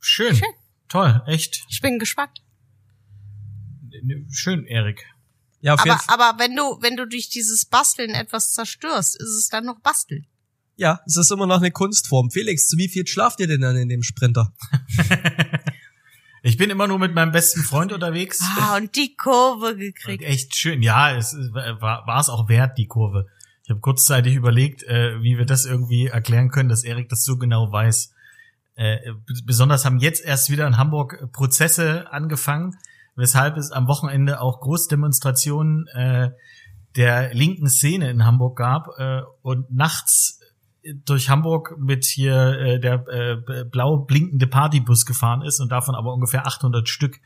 [0.01, 0.35] Schön.
[0.35, 0.47] Schön.
[0.89, 1.65] Toll, echt.
[1.69, 2.41] Ich bin gespannt.
[4.31, 5.05] Schön, Erik.
[5.61, 6.15] Ja, auf jeden Aber, Fall.
[6.21, 10.25] aber wenn du, wenn du durch dieses Basteln etwas zerstörst, ist es dann noch Basteln.
[10.77, 12.31] Ja, es ist immer noch eine Kunstform.
[12.31, 14.53] Felix, zu wie viel schlaft ihr denn dann in dem Sprinter?
[16.41, 18.39] Ich bin immer nur mit meinem besten Freund unterwegs.
[18.57, 20.23] Ah, und die Kurve Und gekriegt.
[20.23, 20.81] echt schön.
[20.81, 23.27] Ja, es ist- war war es auch wert, die Kurve.
[23.63, 27.37] Ich habe kurzzeitig überlegt, äh, wie wir das irgendwie erklären können, dass Erik das so
[27.37, 28.13] genau weiß.
[28.75, 28.99] Äh,
[29.43, 32.77] besonders haben jetzt erst wieder in Hamburg Prozesse angefangen,
[33.19, 36.31] weshalb es am Wochenende auch Großdemonstrationen äh,
[36.95, 40.39] der linken Szene in Hamburg gab äh, und nachts
[41.05, 46.13] durch Hamburg mit hier äh, der äh, blau blinkende Partybus gefahren ist und davon aber
[46.13, 47.19] ungefähr 800 Stück.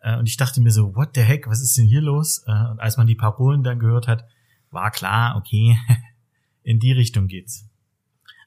[0.00, 2.42] Äh, und ich dachte mir so, what the heck, was ist denn hier los?
[2.46, 4.24] Äh, und als man die Parolen dann gehört hat,
[4.70, 5.78] war klar, okay,
[6.62, 7.66] in die Richtung geht's.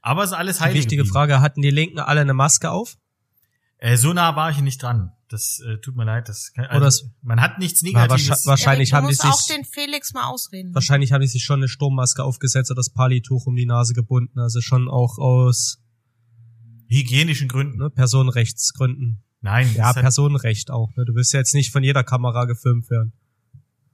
[0.02, 0.80] Aber es ist alles heilig.
[0.80, 1.14] wichtige geblieben.
[1.14, 2.98] Frage, hatten die Linken alle eine Maske auf?
[3.78, 5.14] Äh, so nah war ich nicht dran.
[5.32, 6.28] Das äh, tut mir leid.
[6.30, 8.10] Das kann, Oder also, man hat nichts Negatives.
[8.30, 10.74] wahrscheinlich- wahrscheinlich du haben die musst auch sich- den Felix mal ausreden.
[10.74, 14.40] Wahrscheinlich haben die sich schon eine Sturmmaske aufgesetzt oder das Palituch um die Nase gebunden.
[14.40, 15.80] Also schon auch aus
[16.90, 17.78] hygienischen Gründen.
[17.78, 19.24] ne, Personenrechtsgründen.
[19.42, 20.90] Nein, Ja, Personenrecht auch.
[20.96, 21.06] Ne?
[21.06, 23.14] Du wirst ja jetzt nicht von jeder Kamera gefilmt werden.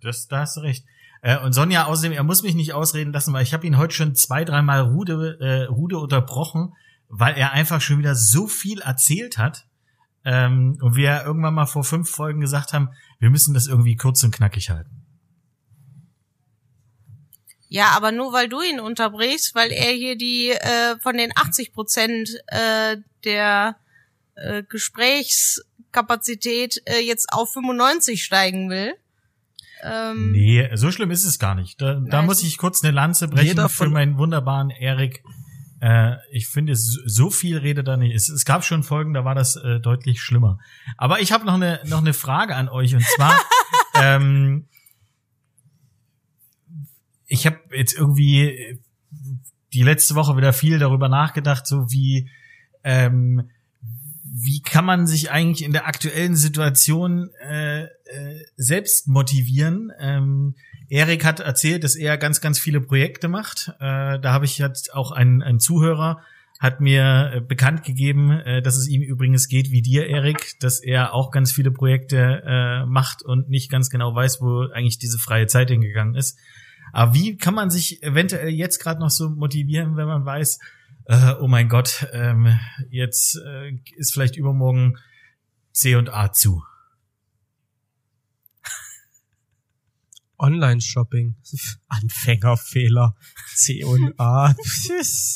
[0.02, 0.86] das da hast du recht.
[1.22, 3.94] Äh, und Sonja, außerdem, er muss mich nicht ausreden lassen, weil ich habe ihn heute
[3.96, 6.74] schon zwei, dreimal Rude, äh, Rude unterbrochen,
[7.10, 9.67] weil er einfach schon wieder so viel erzählt hat.
[10.30, 14.22] Ähm, und wir irgendwann mal vor fünf Folgen gesagt haben, wir müssen das irgendwie kurz
[14.24, 15.06] und knackig halten.
[17.70, 21.72] Ja, aber nur weil du ihn unterbrichst, weil er hier die äh, von den 80
[21.74, 23.78] Prozent äh, der
[24.36, 28.94] äh, Gesprächskapazität äh, jetzt auf 95 steigen will.
[29.84, 31.82] Ähm, Nee, so schlimm ist es gar nicht.
[31.82, 35.24] Da, da muss ich kurz eine Lanze brechen für von- meinen wunderbaren Erik.
[35.80, 38.16] Äh, ich finde, so viel Rede da nicht.
[38.16, 40.60] Es, es gab schon Folgen, da war das äh, deutlich schlimmer.
[40.98, 43.40] Aber ich habe noch eine noch eine Frage an euch und zwar,
[44.02, 44.68] ähm,
[47.28, 48.80] ich habe jetzt irgendwie äh,
[49.74, 52.30] die letzte Woche wieder viel darüber nachgedacht, so wie
[52.84, 53.50] ähm,
[54.40, 57.90] wie kann man sich eigentlich in der aktuellen Situation äh, äh,
[58.56, 59.92] selbst motivieren?
[60.00, 60.56] Ähm,
[60.90, 63.74] Erik hat erzählt, dass er ganz, ganz viele Projekte macht.
[63.80, 66.22] Äh, da habe ich jetzt auch einen, einen Zuhörer
[66.60, 70.82] hat mir äh, bekannt gegeben, äh, dass es ihm übrigens geht wie dir, Erik, dass
[70.82, 75.20] er auch ganz viele Projekte äh, macht und nicht ganz genau weiß, wo eigentlich diese
[75.20, 76.38] freie Zeit hingegangen ist.
[76.94, 80.60] Aber wie kann man sich eventuell jetzt gerade noch so motivieren, wenn man weiß,
[81.06, 82.60] äh, oh mein Gott, ähm,
[82.90, 84.98] jetzt äh, ist vielleicht übermorgen
[85.74, 86.64] C und A zu.
[90.40, 91.36] Online-Shopping.
[91.88, 93.16] Anfängerfehler.
[93.56, 94.54] C und A.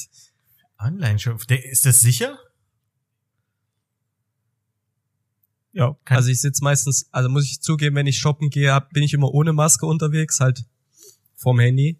[0.80, 1.58] Online-Shopping.
[1.64, 2.38] Ist das sicher?
[5.74, 9.04] Ja, Kann- also ich sitze meistens, also muss ich zugeben, wenn ich shoppen gehe, bin
[9.04, 10.66] ich immer ohne Maske unterwegs, halt
[11.36, 12.00] vorm Handy.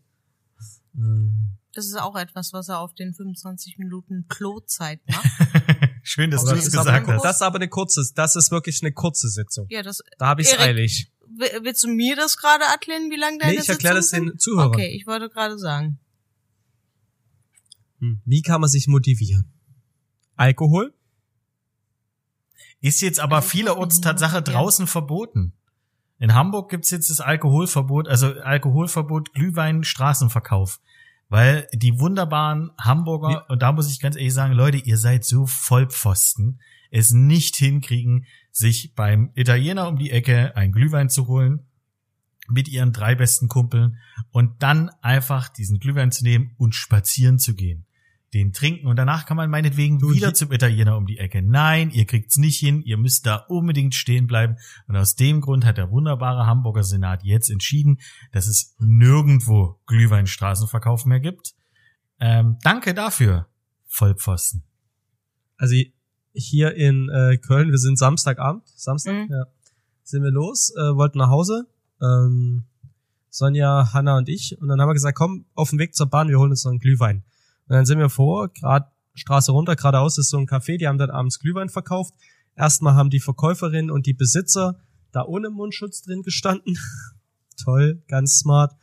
[1.74, 5.26] Das ist auch etwas, was er auf den 25 Minuten Klozeit macht.
[6.04, 7.24] Schön, dass Aber du das, es gesagt hast.
[7.24, 9.68] das ist aber eine kurze, das ist wirklich eine kurze Sitzung.
[9.70, 10.02] Ja, das.
[10.18, 11.10] Da habe ich eilig.
[11.38, 14.38] Willst du mir das gerade erklären, wie lange deine Nee, ich erkläre das den?
[14.38, 14.68] Zuhörern.
[14.70, 16.00] Okay, ich wollte gerade sagen.
[18.00, 18.22] Hm.
[18.26, 19.52] Wie kann man sich motivieren?
[20.36, 20.94] Alkohol?
[22.82, 25.54] Ist jetzt aber Also vielerorts Tatsache draußen verboten.
[26.18, 30.80] In Hamburg gibt's jetzt das Alkoholverbot, also Alkoholverbot, Glühwein, Straßenverkauf.
[31.30, 35.46] Weil die wunderbaren Hamburger, und da muss ich ganz ehrlich sagen, Leute, ihr seid so
[35.46, 36.60] Vollpfosten,
[36.90, 41.68] es nicht hinkriegen, sich beim Italiener um die Ecke ein Glühwein zu holen
[42.50, 43.98] mit ihren drei besten Kumpeln
[44.32, 47.86] und dann einfach diesen Glühwein zu nehmen und spazieren zu gehen.
[48.34, 51.42] Den trinken und danach kann man meinetwegen Du, wieder zum Italiener um die Ecke.
[51.42, 54.56] Nein, ihr kriegt's nicht hin, ihr müsst da unbedingt stehen bleiben.
[54.88, 58.00] Und aus dem Grund hat der wunderbare Hamburger Senat jetzt entschieden,
[58.32, 61.56] dass es nirgendwo Glühweinstraßenverkauf mehr gibt.
[62.22, 63.48] Ähm, danke dafür,
[63.88, 64.64] Vollpfosten.
[65.58, 65.76] Also
[66.34, 69.32] hier in äh, Köln, wir sind Samstagabend, Samstag, Mhm.
[69.32, 69.46] ja,
[70.04, 71.68] sind wir los, äh, wollten nach Hause.
[72.02, 72.64] Ähm,
[73.30, 74.60] Sonja, Hanna und ich.
[74.62, 76.72] Und dann haben wir gesagt, komm, auf dem Weg zur Bahn, wir holen uns noch
[76.72, 77.24] einen Glühwein.
[77.68, 80.98] Und dann sind wir vor, gerade Straße runter, geradeaus ist so ein Café, die haben
[80.98, 82.14] dann abends Glühwein verkauft.
[82.56, 84.80] Erstmal haben die Verkäuferin und die Besitzer
[85.12, 86.78] da ohne Mundschutz drin gestanden.
[87.64, 88.74] Toll, ganz smart.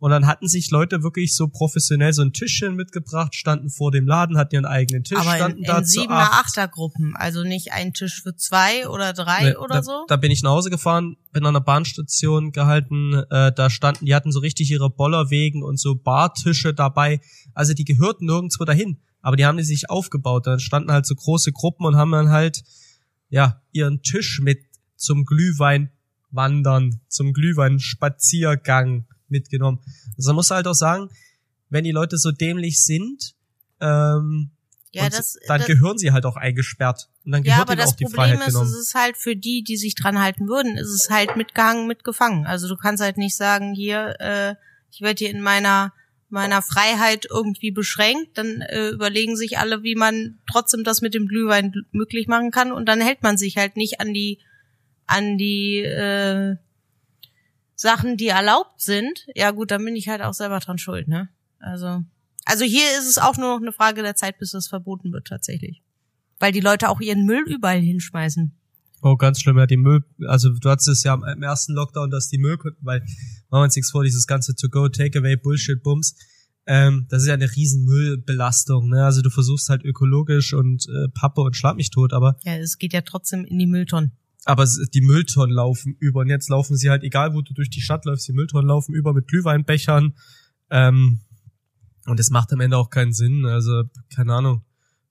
[0.00, 4.06] Und dann hatten sich Leute wirklich so professionell so ein Tischchen mitgebracht, standen vor dem
[4.06, 6.46] Laden, hatten ihren eigenen Tisch, Aber in, standen da in zu siebener, acht.
[6.46, 7.16] achter Gruppen.
[7.16, 10.04] Also nicht ein Tisch für zwei oder drei Nee, oder da, so.
[10.06, 14.14] Da bin ich nach Hause gefahren, bin an der Bahnstation gehalten, äh, da standen, die
[14.14, 17.20] hatten so richtig ihre Bollerwegen und so Bartische dabei.
[17.52, 20.46] Also die gehörten nirgendwo dahin, aber die haben die sich aufgebaut.
[20.46, 22.62] Da standen halt so große Gruppen und haben dann halt
[23.30, 24.60] ja ihren Tisch mit
[24.94, 25.90] zum Glühwein
[26.30, 29.80] wandern, zum Glühwein Spaziergang mitgenommen.
[30.16, 31.10] Also man muss halt auch sagen,
[31.70, 33.34] wenn die Leute so dämlich sind,
[33.80, 34.50] ähm,
[34.92, 37.80] ja, das, dann das, gehören sie halt auch eingesperrt und dann ja, gehört aber ihnen
[37.82, 38.70] das auch die Problem Freiheit ist, genommen.
[38.70, 42.46] es ist halt für die, die sich dran halten würden, ist es halt mitgehangen, mitgefangen.
[42.46, 44.54] Also du kannst halt nicht sagen, hier, äh,
[44.90, 45.92] ich werde hier in meiner
[46.30, 51.26] meiner Freiheit irgendwie beschränkt, dann äh, überlegen sich alle, wie man trotzdem das mit dem
[51.26, 54.38] Glühwein gl- möglich machen kann und dann hält man sich halt nicht an die
[55.06, 56.56] an die äh,
[57.80, 59.26] Sachen, die erlaubt sind.
[59.34, 61.28] Ja gut, dann bin ich halt auch selber dran schuld, ne?
[61.58, 62.02] Also
[62.48, 65.26] also hier ist es auch nur noch eine Frage der Zeit, bis das verboten wird
[65.26, 65.82] tatsächlich,
[66.38, 68.52] weil die Leute auch ihren Müll überall hinschmeißen.
[69.02, 72.10] Oh, ganz schlimm, ja, die Müll, also du hattest es ja am, im ersten Lockdown,
[72.10, 76.16] dass die Müll, weil, machen wir uns nichts vor, dieses ganze To-Go, Takeaway, Bullshit, Bums,
[76.66, 81.08] ähm, das ist ja eine riesen Müllbelastung, ne, also du versuchst halt ökologisch und äh,
[81.10, 84.12] Pappe und schlag mich tot, aber, Ja, es geht ja trotzdem in die Mülltonnen.
[84.48, 86.20] Aber die Mülltonnen laufen über.
[86.20, 88.94] Und jetzt laufen sie halt, egal wo du durch die Stadt läufst, die Mülltonnen laufen
[88.94, 90.14] über mit Glühweinbechern,
[90.70, 91.20] ähm,
[92.06, 93.82] und es macht am Ende auch keinen Sinn, also,
[94.14, 94.64] keine Ahnung,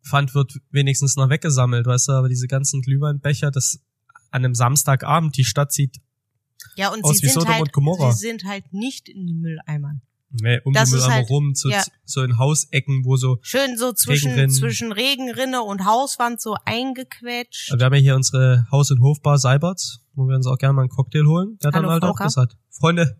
[0.04, 3.80] Pfand wird wenigstens noch weggesammelt, weißt du, aber diese ganzen Glühweinbecher, das
[4.32, 5.98] an einem Samstagabend, die Stadt sieht
[6.76, 8.12] Ja, und Aus sie wie sind Sodom halt, und Gomorra.
[8.14, 10.02] sie sind halt nicht in den Mülleimern.
[10.32, 11.84] Nee, um Das die Mülleimer halt- rum, zu, ja.
[12.06, 14.52] so in Hausecken, wo so, Schön so zwischen, Regenrinnen.
[14.56, 17.74] zwischen Regenrinne und Hauswand so eingequetscht.
[17.78, 20.82] wir haben ja hier unsere Haus- und Hofbar Seiberts, wo wir uns auch gerne mal
[20.82, 21.58] einen Cocktail holen.
[21.62, 22.24] Der hat Hallo, dann halt auch Volker.
[22.26, 23.18] gesagt, Freunde,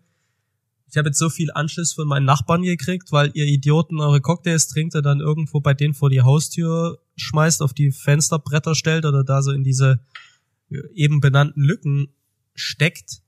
[0.90, 4.68] ich habe jetzt so viel Anschiss von meinen Nachbarn gekriegt, weil ihr Idioten eure Cocktails
[4.68, 9.22] trinkt und dann irgendwo bei denen vor die Haustür schmeißt, auf die Fensterbretter stellt oder
[9.22, 10.00] da so in diese
[10.70, 12.14] äh, eben benannten Lücken
[12.54, 13.20] steckt.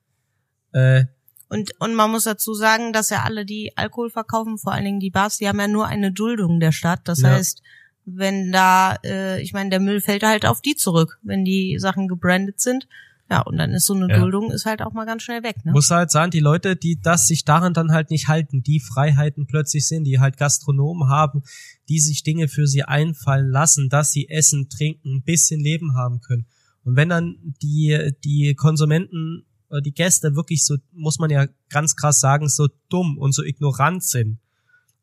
[0.72, 1.04] Äh,
[1.50, 5.00] Und, und man muss dazu sagen, dass ja alle, die Alkohol verkaufen, vor allen Dingen
[5.00, 7.00] die Bars, die haben ja nur eine Duldung der Stadt.
[7.04, 7.30] Das Ja.
[7.30, 7.60] heißt,
[8.06, 12.06] wenn da, äh, ich meine, der Müll fällt halt auf die zurück, wenn die Sachen
[12.08, 12.86] gebrandet sind.
[13.28, 14.18] Ja, und dann ist so eine Ja.
[14.18, 15.72] Duldung ist halt auch mal ganz schnell weg, ne?
[15.72, 19.46] Muss halt sagen, die Leute, die das sich daran dann halt nicht halten, die Freiheiten
[19.46, 21.42] plötzlich sind, die halt Gastronomen haben,
[21.88, 26.20] die sich Dinge für sie einfallen lassen, dass sie essen, trinken, ein bisschen Leben haben
[26.20, 26.46] können.
[26.82, 29.44] Und wenn dann die, die Konsumenten
[29.84, 34.02] die Gäste wirklich so, muss man ja ganz krass sagen, so dumm und so ignorant
[34.02, 34.38] sind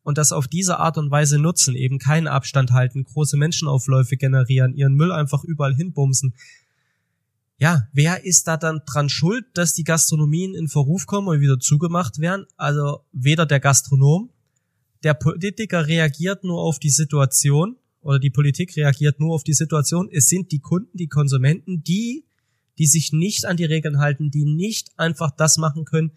[0.07, 4.73] und das auf diese Art und Weise nutzen, eben keinen Abstand halten, große Menschenaufläufe generieren,
[4.73, 6.33] ihren Müll einfach überall hinbumsen.
[7.59, 11.59] Ja, wer ist da dann dran schuld, dass die Gastronomien in Verruf kommen und wieder
[11.59, 12.45] zugemacht werden?
[12.55, 14.29] Also weder der Gastronom,
[15.03, 20.07] der Politiker reagiert nur auf die Situation oder die Politik reagiert nur auf die Situation.
[20.09, 22.23] Es sind die Kunden, die Konsumenten, die,
[22.77, 26.11] die sich nicht an die Regeln halten, die nicht einfach das machen können,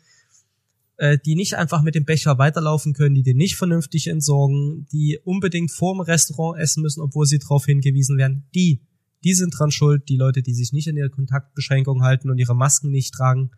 [1.00, 5.18] äh, die nicht einfach mit dem Becher weiterlaufen können, die den nicht vernünftig entsorgen, die
[5.24, 8.80] unbedingt vorm Restaurant essen müssen, obwohl sie darauf hingewiesen werden, die,
[9.24, 12.54] die sind dran schuld, die Leute, die sich nicht an ihre Kontaktbeschränkungen halten und ihre
[12.54, 13.50] Masken nicht tragen.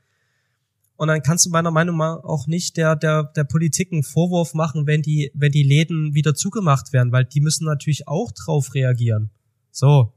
[0.95, 4.55] Und dann kannst du meiner Meinung nach auch nicht der, der, der Politik einen Vorwurf
[4.55, 8.73] machen, wenn die, wenn die Läden wieder zugemacht werden, weil die müssen natürlich auch drauf
[8.75, 9.31] reagieren.
[9.73, 10.13] So.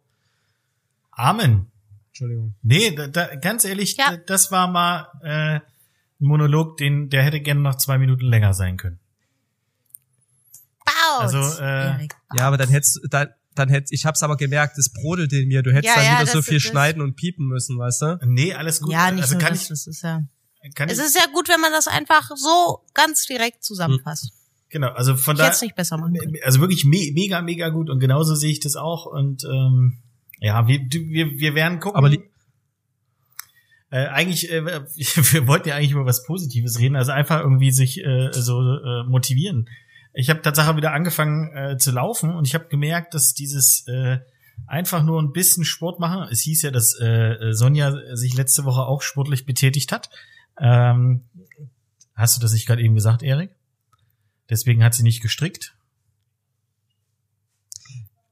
[1.10, 1.72] Amen.
[2.16, 2.56] Entschuldigung.
[2.62, 4.12] Nee, da, da, ganz ehrlich, Ja.
[4.12, 5.62] da- das war mal äh, ein
[6.20, 9.00] Monolog, den der hätte gerne noch zwei Minuten länger sein können.
[10.86, 11.22] Baut.
[11.22, 12.40] Also, äh, Erik, baut.
[12.40, 15.48] Ja, aber dann hättest du, dann, dann hätt, ich hab's aber gemerkt, es brodelt in
[15.48, 15.62] mir.
[15.62, 18.20] Du hättest Ja, dann ja, wieder so viel schneiden und piepen müssen, weißt du?
[18.26, 18.92] Nee, alles gut.
[18.94, 20.24] ja, nicht also kann das, ich, das ist ja.
[20.76, 24.32] kann Es ich, ist ja gut, wenn man das einfach so ganz direkt zusammenfasst.
[24.70, 26.38] genau, also von Ich hätte da, es nicht besser machen können.
[26.44, 29.98] also wirklich me mega, mega gut und genauso sehe ich das auch und ähm,
[30.46, 31.98] ja, wir, wir, wir werden gucken.
[31.98, 32.24] Aber li-
[33.90, 38.04] äh, eigentlich, äh, wir wollten ja eigentlich über was Positives reden, also einfach irgendwie sich
[38.04, 39.68] äh, so äh, motivieren.
[40.14, 44.20] Ich habe tatsächlich wieder angefangen äh, zu laufen und ich habe gemerkt, dass dieses äh,
[44.68, 46.28] einfach nur ein bisschen Sport machen.
[46.32, 50.10] Es hieß ja, dass äh, Sonja sich letzte Woche auch sportlich betätigt hat.
[50.60, 51.24] Ähm,
[52.14, 53.50] hast du das nicht gerade eben gesagt, Erik?
[54.50, 55.76] Deswegen hat sie nicht gestrickt.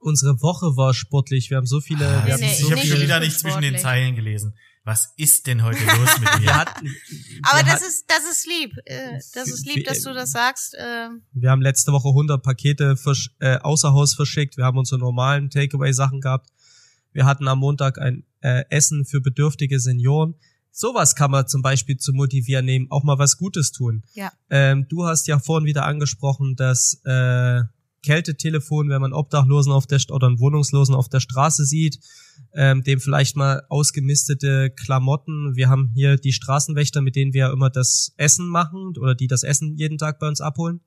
[0.04, 1.48] Unsere Woche war sportlich.
[1.50, 3.20] Wir haben so viele, Ah, wir nee, hatten nee, ich so habe nicht schon wieder
[3.20, 3.78] nicht zwischen den.
[3.78, 4.54] Zeilen gelesen.
[4.84, 6.54] Was ist denn heute los mit wir mir?
[6.56, 6.94] hatten,
[7.42, 8.72] Aber das hatten- ist, das ist lieb.
[8.84, 10.74] Äh, Das ist lieb, dass du das sagst.
[10.74, 14.58] Äh, Wir haben letzte Woche 100 Pakete versch äh, außer Haus verschickt.
[14.58, 16.50] Wir haben unsere normalen Takeaway-Sachen gehabt.
[17.12, 20.34] Wir hatten am Montag ein äh, Essen für bedürftige Senioren.
[20.70, 24.02] Sowas kann man zum Beispiel zu motivieren nehmen, auch mal was Gutes tun.
[24.12, 24.32] Ja.
[24.50, 27.60] Ähm, du hast ja vorhin wieder angesprochen, dass äh,
[28.04, 31.98] Kältetelefon, wenn man Obdachlosen auf der oder einen Wohnungslosen auf der Straße sieht,
[32.52, 35.56] ähm, dem vielleicht mal ausgemistete Klamotten.
[35.56, 39.42] Wir haben hier die Straßenwächter, mit denen wir immer das Essen machen oder die das
[39.42, 40.80] Essen jeden Tag bei uns abholen.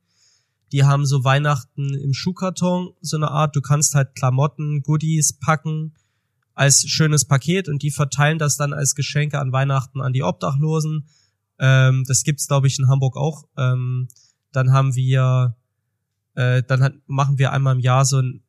[0.71, 5.95] Die haben so Weihnachten im Schuhkarton so eine Art, du kannst halt Klamotten, Goodies packen
[6.53, 11.07] als schönes Paket und die verteilen das dann als Geschenke an Weihnachten an die Obdachlosen.
[11.59, 13.45] Ähm, das gibt's glaube ich in Hamburg auch.
[13.57, 14.07] Ähm,
[14.51, 15.55] dann haben wir,
[16.37, 18.43] äh, dann hat, machen wir einmal im Jahr so ein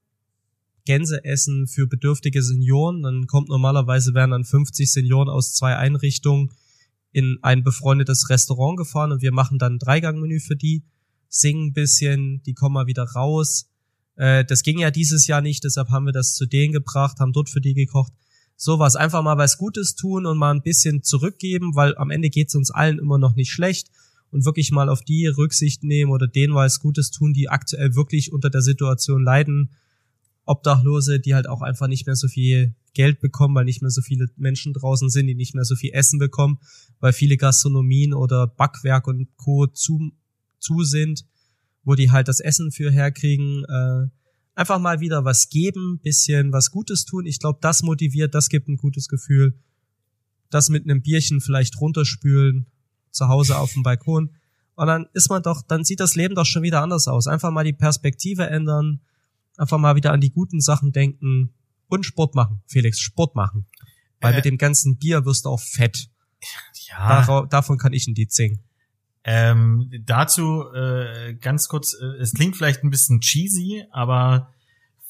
[0.85, 3.03] Gänseessen für bedürftige Senioren.
[3.03, 6.51] Dann kommt normalerweise werden dann 50 Senioren aus zwei Einrichtungen
[7.13, 10.85] in ein befreundetes Restaurant gefahren und wir machen dann ein Dreigangmenü für die,
[11.31, 13.71] singen ein bisschen, die kommen mal wieder raus.
[14.17, 17.33] Äh, das ging ja dieses Jahr nicht, deshalb haben wir das zu denen gebracht, haben
[17.33, 18.13] dort für die gekocht.
[18.55, 22.55] Sowas, einfach mal was Gutes tun und mal ein bisschen zurückgeben, weil am Ende geht's
[22.55, 23.89] uns allen immer noch nicht schlecht
[24.31, 28.33] und wirklich mal auf die Rücksicht nehmen oder denen was Gutes tun, die aktuell wirklich
[28.33, 29.71] unter der Situation leiden.
[30.45, 34.01] Obdachlose, die halt auch einfach nicht mehr so viel Geld bekommen, weil nicht mehr so
[34.01, 36.59] viele Menschen draußen sind, die nicht mehr so viel Essen bekommen,
[37.01, 39.67] weil viele Gastronomien oder Backwerk und Co.
[39.67, 40.11] zu,
[40.59, 41.25] zu sind,
[41.85, 43.65] wo die halt das Essen für herkriegen.
[43.65, 44.07] Äh,
[44.55, 47.27] einfach mal wieder was geben, bisschen was Gutes tun.
[47.27, 49.55] Ich glaube, das motiviert, das gibt ein gutes Gefühl.
[50.51, 52.67] Das mit einem Bierchen vielleicht runterspülen,
[53.11, 54.37] zu Hause auf dem Balkon.
[54.75, 57.27] Und dann ist man doch, dann sieht das Leben doch schon wieder anders aus.
[57.27, 59.01] Einfach mal die Perspektive ändern,
[59.57, 61.53] einfach mal wieder an die guten Sachen denken
[61.89, 62.63] und Sport machen.
[62.67, 63.67] Felix, Sport machen.
[64.21, 64.37] Weil Äh.
[64.37, 66.09] mit dem ganzen Bier wirst du auch fett.
[66.89, 67.09] Ja.
[67.23, 68.63] Dara- davon kann ich ein Lied singen.
[69.25, 74.55] Ähm, dazu äh, ganz kurz, äh, es klingt vielleicht ein bisschen cheesy, aber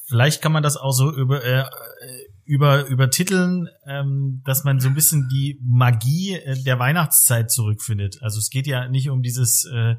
[0.05, 1.63] vielleicht kann man das auch so über äh,
[2.49, 8.17] über übertiteln, ähm, dass man so ein bisschen die Magie äh, der Weihnachtszeit zurückfindet.
[8.23, 9.97] Also es geht ja nicht um dieses äh,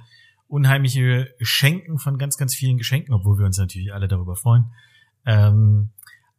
[0.48, 4.64] unheimliche Schenken von ganz ganz vielen Geschenken, obwohl wir uns natürlich alle darüber freuen.
[5.24, 5.90] Ähm,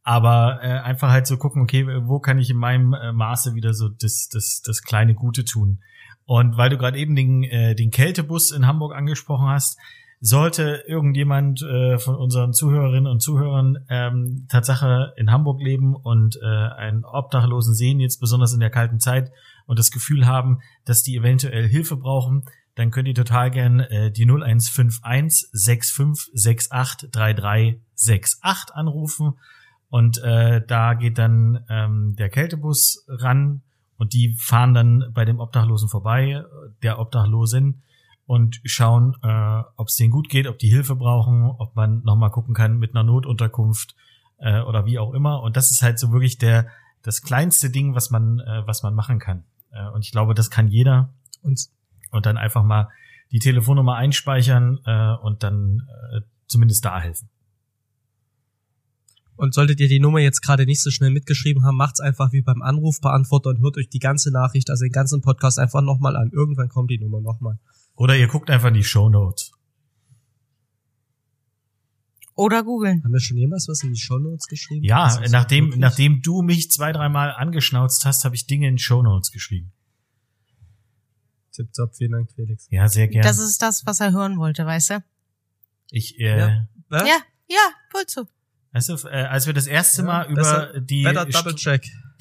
[0.03, 3.73] aber äh, einfach halt so gucken, okay, wo kann ich in meinem äh, Maße wieder
[3.73, 5.79] so das das das kleine Gute tun?
[6.25, 9.79] Und weil du gerade eben den, äh, den Kältebus in Hamburg angesprochen hast,
[10.23, 16.45] sollte irgendjemand äh, von unseren Zuhörerinnen und Zuhörern ähm, Tatsache in Hamburg leben und äh,
[16.45, 19.31] einen Obdachlosen sehen, jetzt besonders in der kalten Zeit,
[19.65, 22.43] und das Gefühl haben, dass die eventuell Hilfe brauchen,
[22.75, 29.33] dann könnt ihr total gern äh, die 0151 6568 3368 anrufen.
[29.89, 33.61] Und äh, da geht dann ähm, der Kältebus ran
[33.97, 36.43] und die fahren dann bei dem Obdachlosen vorbei,
[36.83, 37.81] der Obdachlosen.
[38.25, 42.31] Und schauen, äh, ob es denen gut geht, ob die Hilfe brauchen, ob man nochmal
[42.31, 43.95] gucken kann mit einer Notunterkunft
[44.37, 45.41] äh, oder wie auch immer.
[45.41, 46.67] Und das ist halt so wirklich der
[47.03, 49.43] das kleinste Ding, was man äh, was man machen kann.
[49.71, 51.13] Äh, und ich glaube, das kann jeder.
[51.41, 51.67] Und
[52.11, 52.89] und dann einfach mal
[53.31, 57.29] die Telefonnummer einspeichern äh, und dann äh, zumindest da helfen.
[59.37, 62.41] Und solltet ihr die Nummer jetzt gerade nicht so schnell mitgeschrieben haben, macht's einfach wie
[62.41, 66.29] beim Anrufbeantworter und hört euch die ganze Nachricht, also den ganzen Podcast einfach nochmal an.
[66.31, 67.57] Irgendwann kommt die Nummer nochmal.
[67.95, 69.51] Oder ihr guckt einfach in die Show Notes.
[72.35, 73.03] Oder googeln.
[73.03, 74.83] Haben wir schon jemals was in die Shownotes geschrieben?
[74.83, 79.31] Ja, nachdem, nachdem du mich zwei, dreimal angeschnauzt hast, habe ich Dinge in Show Notes
[79.31, 79.71] geschrieben.
[81.51, 82.67] Tipptopp, vielen Dank, Felix.
[82.71, 83.27] Ja, sehr gerne.
[83.27, 85.03] Das ist das, was er hören wollte, weißt du?
[85.91, 86.67] ich, äh, Ja.
[86.87, 87.03] Was?
[87.07, 87.17] Ja,
[87.49, 88.27] ja, wohl zu.
[88.71, 91.05] weißt du, äh, als wir das erste Ja, Mal besser- über die,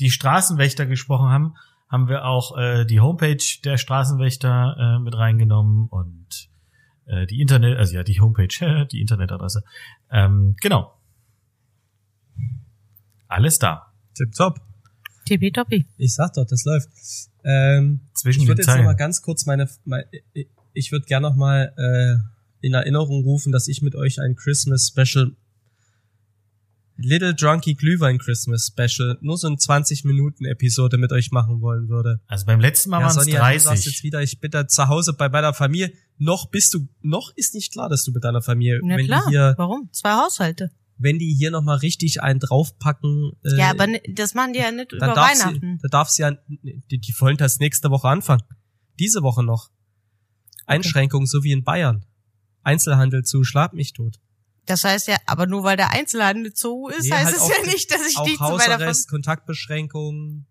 [0.01, 1.55] die Straßenwächter gesprochen haben,
[1.91, 6.49] haben wir auch äh, die Homepage der Straßenwächter äh, mit reingenommen und
[7.07, 9.65] äh, die Internet, also ja, die Homepage, die Internetadresse.
[10.11, 10.97] Ähm, genau.
[13.27, 13.93] Alles da.
[14.15, 14.61] Tipptopp.
[15.27, 15.87] Tippitoppi.
[15.97, 16.89] Ich sag doch, das läuft.
[17.45, 18.87] Ähm, Zwischen ich würde jetzt noch Zeilen.
[18.87, 20.07] mal ganz kurz meine, meine
[20.73, 24.89] ich würde gerne noch mal äh, in Erinnerung rufen, dass ich mit euch ein Christmas
[24.89, 25.33] Special
[27.03, 31.89] Little Drunky Glühwein Christmas Special nur so ein 20 Minuten Episode mit euch machen wollen
[31.89, 32.21] würde.
[32.27, 33.87] Also beim letzten Mal ja, waren es Sonja, du sagst 30.
[33.87, 35.93] jetzt wieder, ich bin da zu Hause bei meiner Familie.
[36.19, 39.23] Noch bist du, noch ist nicht klar, dass du mit deiner Familie, Na wenn klar.
[39.27, 39.89] die hier, Warum?
[39.93, 40.71] Zwei Haushalte.
[40.99, 43.33] wenn die hier noch mal richtig einen draufpacken.
[43.45, 45.79] Äh, ja, aber das machen die ja nicht dann über darf sie, Weihnachten.
[45.83, 48.43] da darf sie ja, die, die wollen das nächste Woche anfangen.
[48.99, 49.71] Diese Woche noch.
[50.67, 52.05] Einschränkungen, so wie in Bayern.
[52.63, 54.21] Einzelhandel zu, schlag mich tot.
[54.71, 57.73] Das heißt ja, aber nur weil der Einzelhandel zu ist, Nee, heißt halt es ja
[57.73, 60.47] nicht, dass ich Auch die zu meiner Hausarrest, Kontaktbeschränkungen.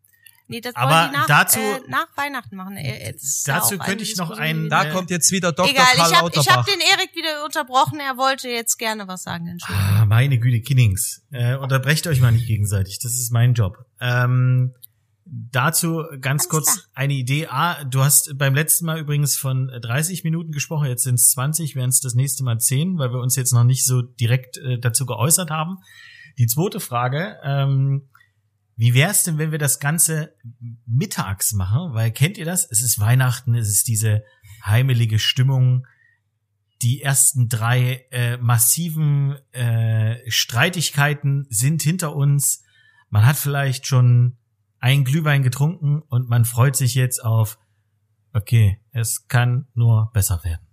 [0.51, 2.76] Nee, das Aber wollen die nach, dazu- äh, nach Weihnachten machen.
[2.76, 3.13] Äh, ja
[3.45, 5.70] Dazu könnte ich noch einen- Da Äh, kommt jetzt wieder Dr.
[5.70, 6.57] Egal, Karl ich habe ich Lauterbach.
[6.57, 7.99] hab den Erik wieder unterbrochen.
[7.99, 9.47] Er wollte jetzt gerne was sagen.
[9.47, 9.88] Entschuldigung.
[9.91, 11.22] Ah, meine Güte, Kinnings.
[11.32, 12.97] Äh, unterbrecht euch mal nicht gegenseitig.
[12.97, 13.78] Das ist mein Job.
[14.01, 14.74] Ähm,
[15.32, 17.47] dazu ganz kurz eine Idee.
[17.47, 20.88] Ah, du hast beim letzten Mal übrigens von 30 Minuten gesprochen.
[20.88, 23.63] Jetzt sind es 20, wären es das nächste Mal 10, weil wir uns jetzt noch
[23.63, 25.77] nicht so direkt äh, dazu geäußert haben.
[26.38, 27.38] Die zweite Frage.
[27.43, 28.09] Ähm,
[28.75, 30.34] wie wär's denn, wenn wir das Ganze
[30.86, 31.93] mittags machen?
[31.93, 32.65] Weil kennt ihr das?
[32.71, 34.23] Es ist Weihnachten, es ist diese
[34.65, 35.86] heimelige Stimmung.
[36.82, 42.63] Die ersten drei äh, massiven äh, Streitigkeiten sind hinter uns.
[43.09, 44.38] Man hat vielleicht schon
[44.80, 47.57] ein Glühwein getrunken und man freut sich jetzt auf,
[48.34, 50.65] okay, es kann nur besser werden.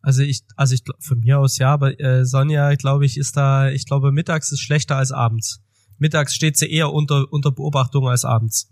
[0.00, 3.70] Also ich, also ich von mir aus ja, aber äh, Sonja, glaube ich, ist da,
[3.70, 5.62] ich glaube, mittags ist schlechter als abends.
[5.96, 8.68] Mittags steht sie eher unter, unter Beobachtung als abends.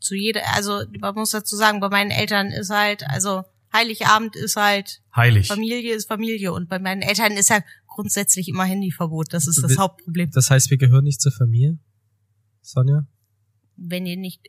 [0.00, 4.56] Zu jeder, also man muss dazu sagen, bei meinen Eltern ist halt, also Heiligabend ist
[4.56, 5.46] halt Heilig.
[5.46, 9.32] Familie ist Familie und bei meinen Eltern ist ja grundsätzlich immer Handyverbot.
[9.32, 10.30] Das ist das Hauptproblem.
[10.32, 11.78] Das heißt, wir gehören nicht zur Familie?
[12.68, 13.06] Sonja?
[13.76, 14.42] Wenn ihr nicht,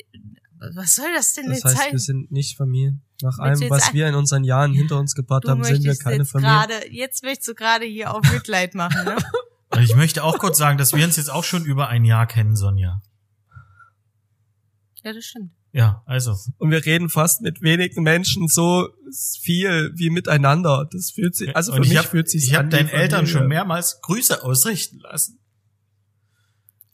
[0.76, 1.92] was soll das denn Das jetzt heißt, sein?
[1.92, 3.00] wir sind nicht Familie.
[3.22, 6.18] Nach Willst allem, was wir in unseren Jahren hinter uns gebracht haben, sind wir keine
[6.18, 6.52] jetzt Familie.
[6.52, 9.18] gerade, jetzt möchtest du gerade hier auf Mitleid machen, ne?
[9.80, 12.56] Ich möchte auch kurz sagen, dass wir uns jetzt auch schon über ein Jahr kennen,
[12.56, 13.04] Sonja.
[15.04, 15.52] Ja, das stimmt.
[15.72, 16.36] Ja, also.
[16.58, 18.90] Und wir reden fast mit wenigen Menschen so
[19.42, 20.90] viel wie miteinander.
[20.92, 24.02] Das fühlt sich, also für mich hab, fühlt sich ich habe deinen Eltern schon mehrmals
[24.02, 25.40] Grüße ausrichten lassen.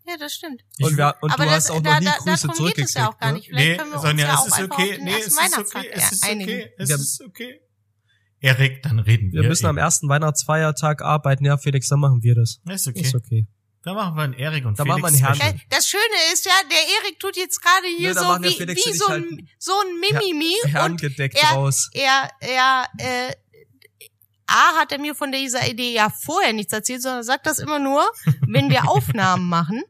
[0.07, 0.61] Ja, das stimmt.
[0.79, 2.77] Und, wir, und Aber du das, hast auch da, noch nie da, Grüße darum geht
[2.79, 3.21] es ja auch zurückgekriegt.
[3.21, 3.47] gar nicht.
[3.47, 4.99] Vielleicht Nee, können wir uns Sonja, ja es auch ist okay.
[5.01, 5.89] Nee, es ist okay.
[5.93, 6.71] Es ist okay.
[6.77, 7.61] Es ist okay.
[8.39, 9.41] Erik, dann reden wir.
[9.41, 11.45] Wir müssen am ersten Weihnachtsfeiertag arbeiten.
[11.45, 12.59] Ja, Felix, dann machen wir das.
[12.69, 13.01] Ist okay.
[13.01, 13.47] Ist okay.
[13.83, 15.01] Dann machen wir einen Erik und Dann Felix.
[15.01, 15.39] machen wir einen.
[15.41, 15.61] Herrn.
[15.69, 16.03] Das Schöne
[16.33, 19.07] ist ja, der Erik tut jetzt gerade hier Nee, da so wie, wie ich so,
[19.07, 21.89] halt ein, so ein Mimimi und er- raus.
[21.93, 23.33] er, er, äh,
[24.47, 27.79] A hat er mir von dieser Idee ja vorher nichts erzählt, sondern sagt das immer
[27.79, 28.03] nur,
[28.47, 29.81] wenn wir Aufnahmen machen.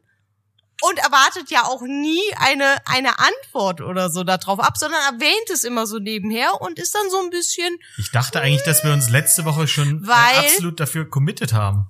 [0.82, 5.64] Und erwartet ja auch nie eine, eine Antwort oder so darauf ab, sondern erwähnt es
[5.64, 9.08] immer so nebenher und ist dann so ein bisschen, Ich dachte eigentlich, dass wir uns
[9.08, 11.88] letzte Woche schon äh, Weil- absolut dafür committed haben.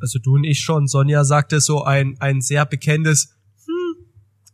[0.00, 0.86] Also du und ich schon.
[0.86, 4.06] Sonja sagte so ein, ein sehr bekennendes, hm,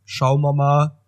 [0.04, 1.03] schauen wir mal,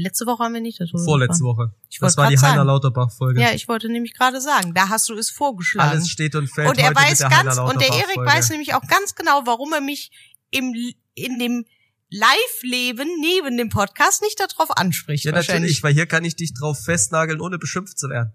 [0.00, 1.44] letzte Woche haben wir nicht darüber vorletzte.
[1.44, 1.74] Woche.
[1.88, 2.64] Ich Das war die Heiner.
[2.64, 3.40] Lauterbach-Folge.
[3.40, 5.90] Ja, ich wollte nämlich gerade sagen, da hast du es vorgeschlagen.
[5.90, 8.50] Alles steht und fällt und er heute mit weiß der ganz, und der Erik weiß
[8.50, 10.10] nämlich auch ganz genau, warum er mich
[10.50, 10.74] im,
[11.14, 11.64] in dem
[12.10, 15.24] Live-Leben neben dem Podcast nicht darauf anspricht.
[15.24, 15.62] Ja, wahrscheinlich.
[15.62, 18.32] natürlich, weil hier kann ich dich drauf festnageln, ohne beschimpft zu werden.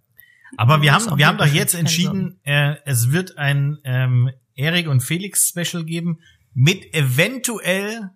[0.57, 5.01] Aber wir haben, wir haben doch jetzt entschieden, äh, es wird ein ähm, Erik und
[5.01, 6.19] Felix Special geben
[6.53, 8.09] mit eventuell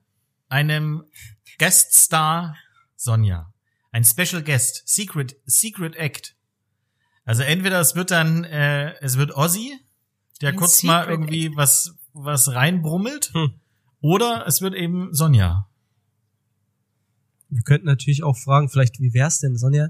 [0.49, 1.03] einem
[1.59, 2.55] Gueststar
[3.03, 3.53] Sonja.
[3.91, 4.83] Ein Special Guest.
[4.85, 6.35] Secret, Secret Act.
[7.25, 9.77] Also entweder es wird dann, äh, es wird Ozzy,
[10.41, 13.31] der Ein kurz mal Secret irgendwie was, was reinbrummelt.
[13.33, 13.59] Hm.
[14.01, 15.69] Oder es wird eben Sonja.
[17.49, 19.85] Wir könnten natürlich auch fragen, vielleicht, wie wär's denn, Sonja,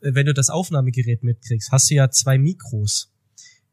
[0.00, 3.12] äh, wenn du das Aufnahmegerät mitkriegst, hast du ja zwei Mikros.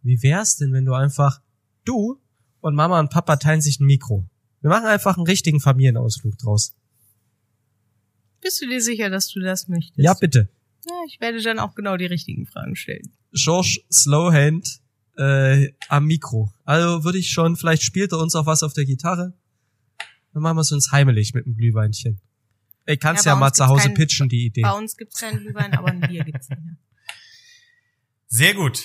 [0.04, 1.42] Wie wär's denn, wenn du einfach,
[1.86, 2.22] du
[2.62, 4.30] und Mama und Papa teilen sich ein Mikro?
[4.62, 6.76] Wir machen einfach einen richtigen Familienausflug draus.
[8.46, 9.98] Bist du dir sicher, dass du das möchtest?
[9.98, 10.50] Ja, bitte.
[10.88, 13.12] Ja, ich werde dann auch genau die richtigen Fragen stellen.
[13.34, 14.82] George Slowhand
[15.18, 16.54] äh, am Mikro.
[16.64, 19.34] Also würde ich schon, vielleicht spielt er uns auch was auf der Gitarre.
[20.34, 22.22] Dann machen wir es uns heimelig mit einem Glühweinchen.
[22.86, 24.62] Ich kann's Ja, ja, bei mal zu Hause kein- pitchen, die Idee.
[24.62, 26.62] Bei uns gibt's keinen Glühwein, aber ein Bier gibt's nicht.
[26.64, 26.76] mehr.
[28.28, 28.84] Sehr gut.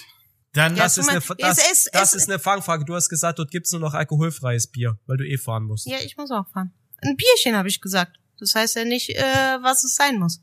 [0.54, 2.86] Dann Ja, Das, ist eine, das, es- es- das es- ist eine Fangfrage.
[2.86, 5.86] Du hast gesagt, dort gibt's nur noch alkoholfreies Bier, weil du eh fahren musst.
[5.86, 6.72] Ja, ich muss auch fahren.
[7.02, 8.16] Ein Bierchen habe ich gesagt.
[8.40, 9.22] Das heißt ja nicht, äh,
[9.62, 10.40] was es sein muss.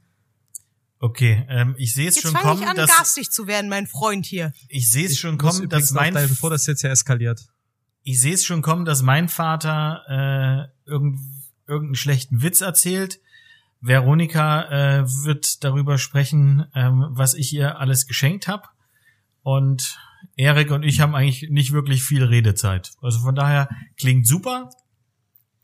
[1.00, 3.70] okay, ähm, ich sehe es Jetzt schon fange kommen, ich an, dass garstig zu werden,
[3.70, 4.54] mein Freund hier.
[4.70, 7.42] ich sehe es schon kommen, dass mein dein- bevor das jetzt ja eskaliert.
[8.04, 10.04] ich sehe es schon kommen, dass mein Vater
[10.88, 11.20] äh, irgend,
[11.68, 13.20] irgendeinen schlechten Witz erzählt.
[13.82, 18.64] Veronika äh, wird darüber sprechen, ähm, was ich ihr alles geschenkt habe.
[19.44, 20.00] Und
[20.36, 22.94] Erik und ich haben eigentlich nicht wirklich viel Redezeit.
[23.02, 24.72] Also von daher klingt super.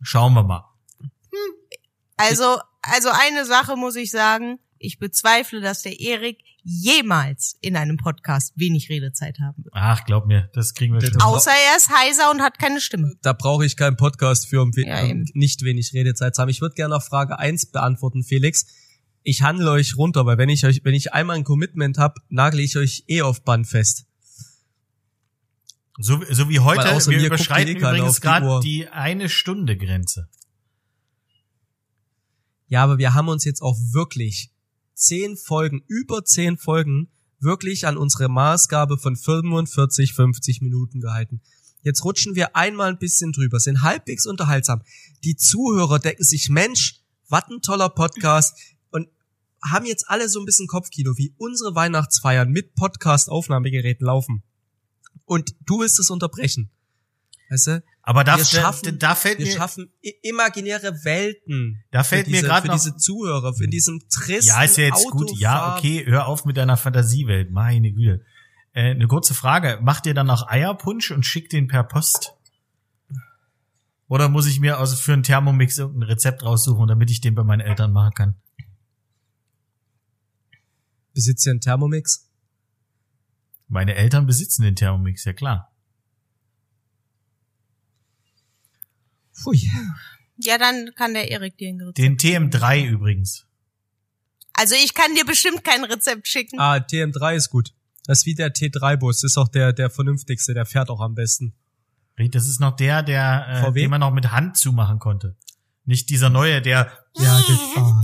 [0.02, 0.70] Schauen wir mal.
[2.30, 4.60] Also, also eine Sache muss ich sagen.
[4.80, 9.74] Ich bezweifle, dass der Erik jemals in einem Podcast wenig Redezeit haben wird.
[9.78, 11.22] Ach, glaub mir, das kriegen wir schon.
[11.22, 13.14] Au- Außer er ist heiser und hat keine Stimme.
[13.22, 15.04] Da brauche ich keinen Podcast für, um we- Ja,
[15.34, 16.50] nicht wenig Redezeit zu haben.
[16.50, 18.66] Ich würde gerne noch Frage eins beantworten, Felix.
[19.24, 22.62] Ich handle euch runter, weil wenn ich euch, wenn ich einmal ein Commitment habe, nagle
[22.62, 24.06] ich euch eh auf Band fest.
[25.98, 30.28] So, so wie heute, wir überschreiten eh übrigens gerade die eine Stunde Grenze.
[32.74, 34.52] Ja, aber wir haben uns jetzt auch wirklich
[34.96, 37.08] zehn Folgen, über zehn Folgen,
[37.40, 41.44] wirklich an unsere Maßgabe von 45, 50 Minuten gehalten.
[41.84, 44.82] Jetzt rutschen wir einmal ein bisschen drüber, sind halbwegs unterhaltsam.
[45.24, 48.58] Die Zuhörer denken sich, Mensch, was ein toller Podcast
[48.90, 49.08] und
[49.64, 54.42] haben jetzt alle so ein bisschen Kopfkino, wie unsere Weihnachtsfeiern mit Podcast-Aufnahmegeräten laufen.
[55.26, 56.72] Und du willst es unterbrechen.
[57.54, 57.84] Weißt du?
[58.02, 59.94] Aber da, Wir schaffen- da fällt Wir mir, schaffen
[60.24, 61.84] imaginäre Welten.
[61.92, 64.86] Da fällt für mir diese, grad für diese Zuhörer, in diesem tristen ja, ist ja
[64.86, 65.32] jetzt gut.
[65.38, 67.52] Ja, okay, hör auf mit deiner Fantasiewelt.
[67.52, 68.26] Meine Güte.
[68.72, 69.78] Äh, eine kurze Frage.
[69.84, 72.34] Macht ihr dann noch Eierpunsch und schickt den per Post?
[74.08, 77.44] Oder muss ich mir also für einen Thermomix irgendein Rezept raussuchen, damit ich den bei
[77.44, 78.36] meinen Eltern machen kann?
[81.14, 82.32] Besitzt ihr einen Thermomix?
[83.68, 85.70] Meine Eltern besitzen den Thermomix, ja klar.
[89.34, 89.70] Pfui.
[90.38, 91.98] Ja, dann kann der Erik dir ein Rezept.
[91.98, 93.46] Den TM3 übrigens.
[94.54, 96.60] Also ich kann dir bestimmt kein Rezept schicken.
[96.60, 97.74] Ah, TM3 ist gut.
[98.06, 101.54] Das ist wie der T3-Bus, ist auch der, der vernünftigste, der fährt auch am besten.
[102.18, 103.82] Das ist noch der, der, äh, VW?
[103.82, 105.36] den man noch mit Hand zumachen konnte.
[105.86, 108.02] Nicht dieser neue, der, Ja, das, ah.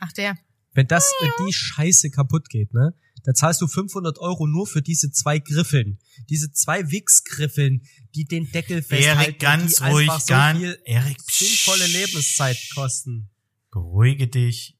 [0.00, 0.36] Ach der.
[0.76, 2.94] Wenn das, wenn die Scheiße kaputt geht, ne?
[3.24, 5.98] Da zahlst du 500 Euro nur für diese zwei Griffeln.
[6.28, 7.82] Diese zwei Wix-Griffeln,
[8.14, 9.20] die den Deckel festhalten.
[9.22, 11.86] Erik, ganz die ruhig, einfach so ganz, viel Erik, sinnvolle.
[11.86, 13.28] Lebenszeit kosten.
[13.72, 14.76] Beruhige dich.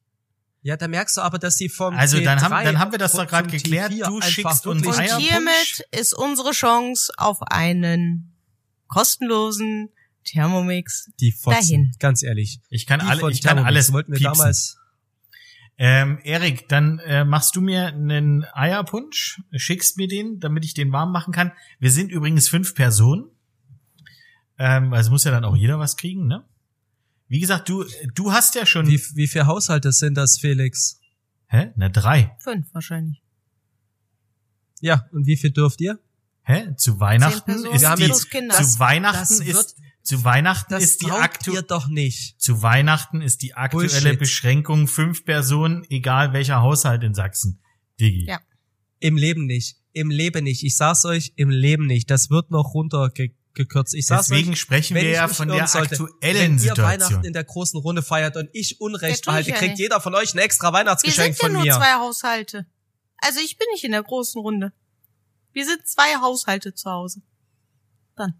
[0.62, 2.98] Ja, da merkst du aber, dass die vom Also, dann T3 haben- dann haben wir
[2.98, 3.92] das doch grad geklärt.
[3.92, 8.32] T4 Du schickst uns Und hiermit ist unsere Chance auf einen
[8.86, 9.90] kostenlosen
[10.24, 11.10] Thermomix.
[11.20, 11.92] die Fotzen, dahin.
[11.98, 12.60] ganz ehrlich.
[12.68, 14.38] Ich kann Die alle, ich kann alles wollten wir piepsen.
[14.38, 14.76] damals
[15.78, 20.90] Ähm, Erik, dann äh, machst du mir einen Eierpunsch, schickst mir den, damit ich den
[20.92, 21.52] warm machen kann.
[21.78, 23.26] Wir sind übrigens fünf Personen.
[24.58, 26.44] Ähm, also muss ja dann auch jeder was kriegen, ne?
[27.28, 28.86] Wie gesagt, du, du hast ja schon.
[28.86, 31.00] Wie, wie viele Haushalte sind das, Felix?
[31.48, 31.72] hä?
[31.76, 32.34] Na, drei.
[32.40, 33.22] Fünf wahrscheinlich.
[34.80, 35.98] Ja, und wie viel dürft ihr?
[36.42, 36.74] Hä?
[36.76, 38.54] Zu Weihnachten ist Wir haben die, Kinder.
[38.54, 39.76] zu Das- Weihnachten ist,
[40.06, 42.40] zu Weihnachten Das ist die taugt aktu ihr doch nicht.
[42.40, 44.18] zu Weihnachten ist die aktuelle Bullshit.
[44.18, 47.60] Beschränkung fünf Personen, egal welcher Haushalt in Sachsen.
[48.00, 48.26] Digi.
[48.26, 48.40] Ja.
[49.00, 49.76] Im Leben nicht.
[49.92, 50.62] Im Leben nicht.
[50.62, 52.10] Ich sag's euch, im Leben nicht.
[52.10, 53.94] Das wird noch runtergekürzt.
[53.94, 56.84] Ich sag's Deswegen euch, sprechen wenn wir ja von der sollte, aktuellen wenn ihr Situation.
[56.86, 59.70] Weihnachten in der großen Runde feiert und ich Unrecht Ja, tu ich behalte, ja kriegt
[59.72, 59.80] nicht.
[59.80, 61.72] jeder von euch ein extra Wir Weihnachtsgeschenk sind ja von nur mir.
[61.74, 62.66] zwei Haushalte.
[63.18, 64.72] Also ich bin nicht in der großen Runde.
[65.52, 67.22] Wir sind zwei Haushalte zu Hause.
[68.14, 68.34] Dann.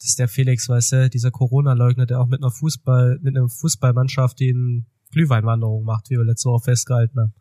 [0.00, 3.48] Das ist der Felix, weißt du, dieser Corona-Leugner, der auch mit einer Fußball, mit einer
[3.48, 7.34] Fußballmannschaft eine Glühweinwanderung macht, wie wir letzte Woche festgehalten haben.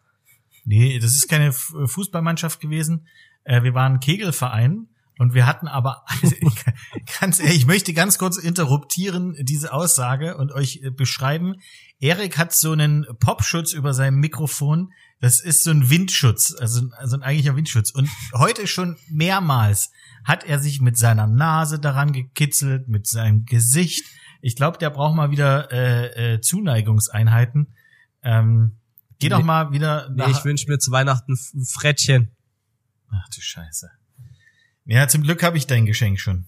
[0.66, 3.08] Nee, das ist keine F- Fußballmannschaft gewesen.
[3.46, 4.88] Äh, wir waren Kegelverein
[5.20, 6.04] Und wir hatten aber,
[7.20, 11.56] ganz ehrlich, ich möchte ganz kurz interruptieren, diese Aussage und euch äh, beschreiben.
[12.00, 14.92] Erik hat so einen Popschutz über seinem Mikrofon.
[15.22, 17.92] Das ist so ein Windschutz, also, also ein eigentlicher Windschutz.
[17.92, 19.92] Und heute schon mehrmals
[20.24, 24.06] hat er sich mit seiner Nase daran gekitzelt, mit seinem Gesicht.
[24.42, 27.76] Ich glaube, der braucht mal wieder äh, äh, Zuneigungseinheiten.
[28.24, 28.78] Ähm,
[29.20, 30.28] geh nee, doch mal wieder nach.
[30.28, 32.32] Nee, ich wünsche mir zu Weihnachten ein Frettchen.
[33.12, 33.92] Ach du Scheiße.
[34.86, 36.46] Ja, zum Glück habe ich dein Geschenk schon.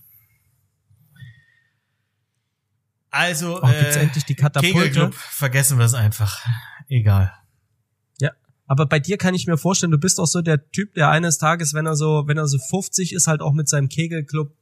[3.10, 4.74] Also, oh, äh, endlich die Katapulte?
[4.74, 6.46] Kegelclub, vergessen wir es einfach.
[6.88, 7.34] Egal.
[8.72, 11.38] Aber bei dir kann ich mir vorstellen, du bist auch so der Typ, der eines
[11.38, 14.56] Tages, wenn er so, wenn er so 50 ist, halt auch mit seinem Kegelclub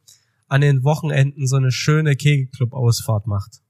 [0.48, 3.62] an den Wochenenden so eine schöne Kegelclub-Ausfahrt macht.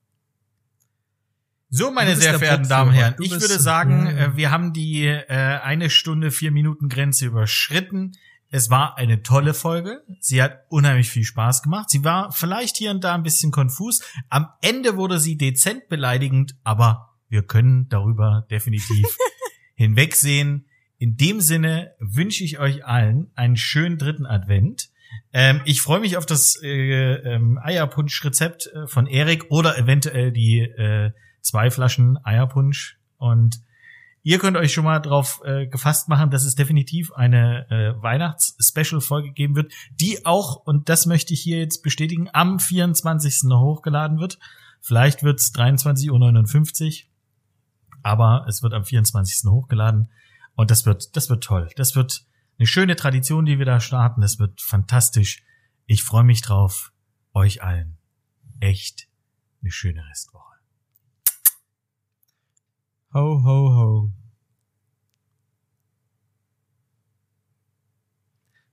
[1.70, 4.28] So, meine sehr verehrten Damen und Herren, ich würde sagen, ja.
[4.28, 8.14] Äh, wir haben die äh, eine Stunde, vier Minuten Grenze überschritten.
[8.50, 10.06] Es war eine tolle Folge.
[10.22, 11.90] Sie hat unheimlich viel Spaß gemacht.
[11.90, 14.00] Sie war vielleicht hier und da ein bisschen konfus.
[14.30, 19.06] Am Ende wurde sie dezent beleidigend, aber wir können darüber definitiv
[19.80, 20.66] hinwegsehen.
[20.98, 24.90] In dem Sinne wünsche ich euch allen einen schönen dritten Advent.
[25.32, 30.60] Ähm, ich freue mich auf das äh, ähm, Eierpunsch-Rezept äh, von Erik oder eventuell die
[30.60, 31.12] äh,
[31.42, 33.62] zwei Flaschen Eierpunsch und
[34.22, 39.32] Ihr könnt euch schon mal drauf äh, gefasst machen, dass es definitiv eine äh, Weihnachts-Special-Folge
[39.32, 43.44] geben wird, die auch, und das möchte ich hier jetzt bestätigen, am 24.
[43.44, 44.38] noch hochgeladen wird.
[44.82, 47.09] Vielleicht wird's 23.59 Uhr,
[48.04, 49.50] aber es wird am 24.
[49.50, 50.12] hochgeladen.
[50.56, 51.70] Und das wird, das wird toll.
[51.76, 52.26] Das wird
[52.58, 54.22] eine schöne Tradition, die wir da starten.
[54.22, 55.44] Das wird fantastisch.
[55.86, 56.92] Ich freue mich drauf.
[57.34, 57.98] Euch allen.
[58.60, 59.08] Echt
[59.62, 60.56] eine schöne Restwoche.
[63.14, 64.14] Ho, ho, ho.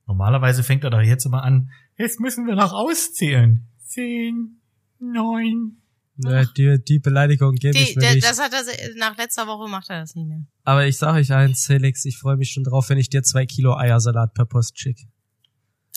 [0.07, 1.71] Normalerweise fängt er doch jetzt immer an.
[1.97, 3.67] Jetzt müssen wir noch auszählen.
[3.79, 4.61] Zehn,
[4.99, 5.83] neun.
[6.19, 8.27] Ja, die, die Beleidigung gebe ich mir der, nicht.
[8.27, 8.63] Das hat er
[8.97, 10.47] nach letzter Woche macht er das nicht mehr.
[10.65, 13.45] Aber ich sage euch eins, Felix, ich freue mich schon drauf, wenn ich dir zwei
[13.45, 15.05] Kilo Eiersalat per Post schicke.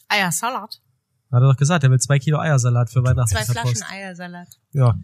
[0.09, 0.81] Eiersalat?
[1.31, 3.29] Hat er doch gesagt, er will zwei Kilo Eiersalat für Weihnachten.
[3.29, 4.49] Zwei Flaschen Eiersalat.
[4.73, 4.99] Ja.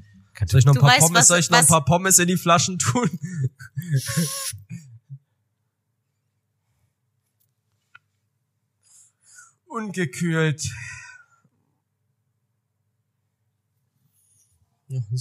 [0.47, 2.27] Soll ich noch ein paar weißt, Pommes, was, soll ich noch ein paar Pommes in
[2.27, 3.09] die Flaschen tun?
[9.67, 10.61] Ungekühlt.
[14.87, 15.17] Ja, so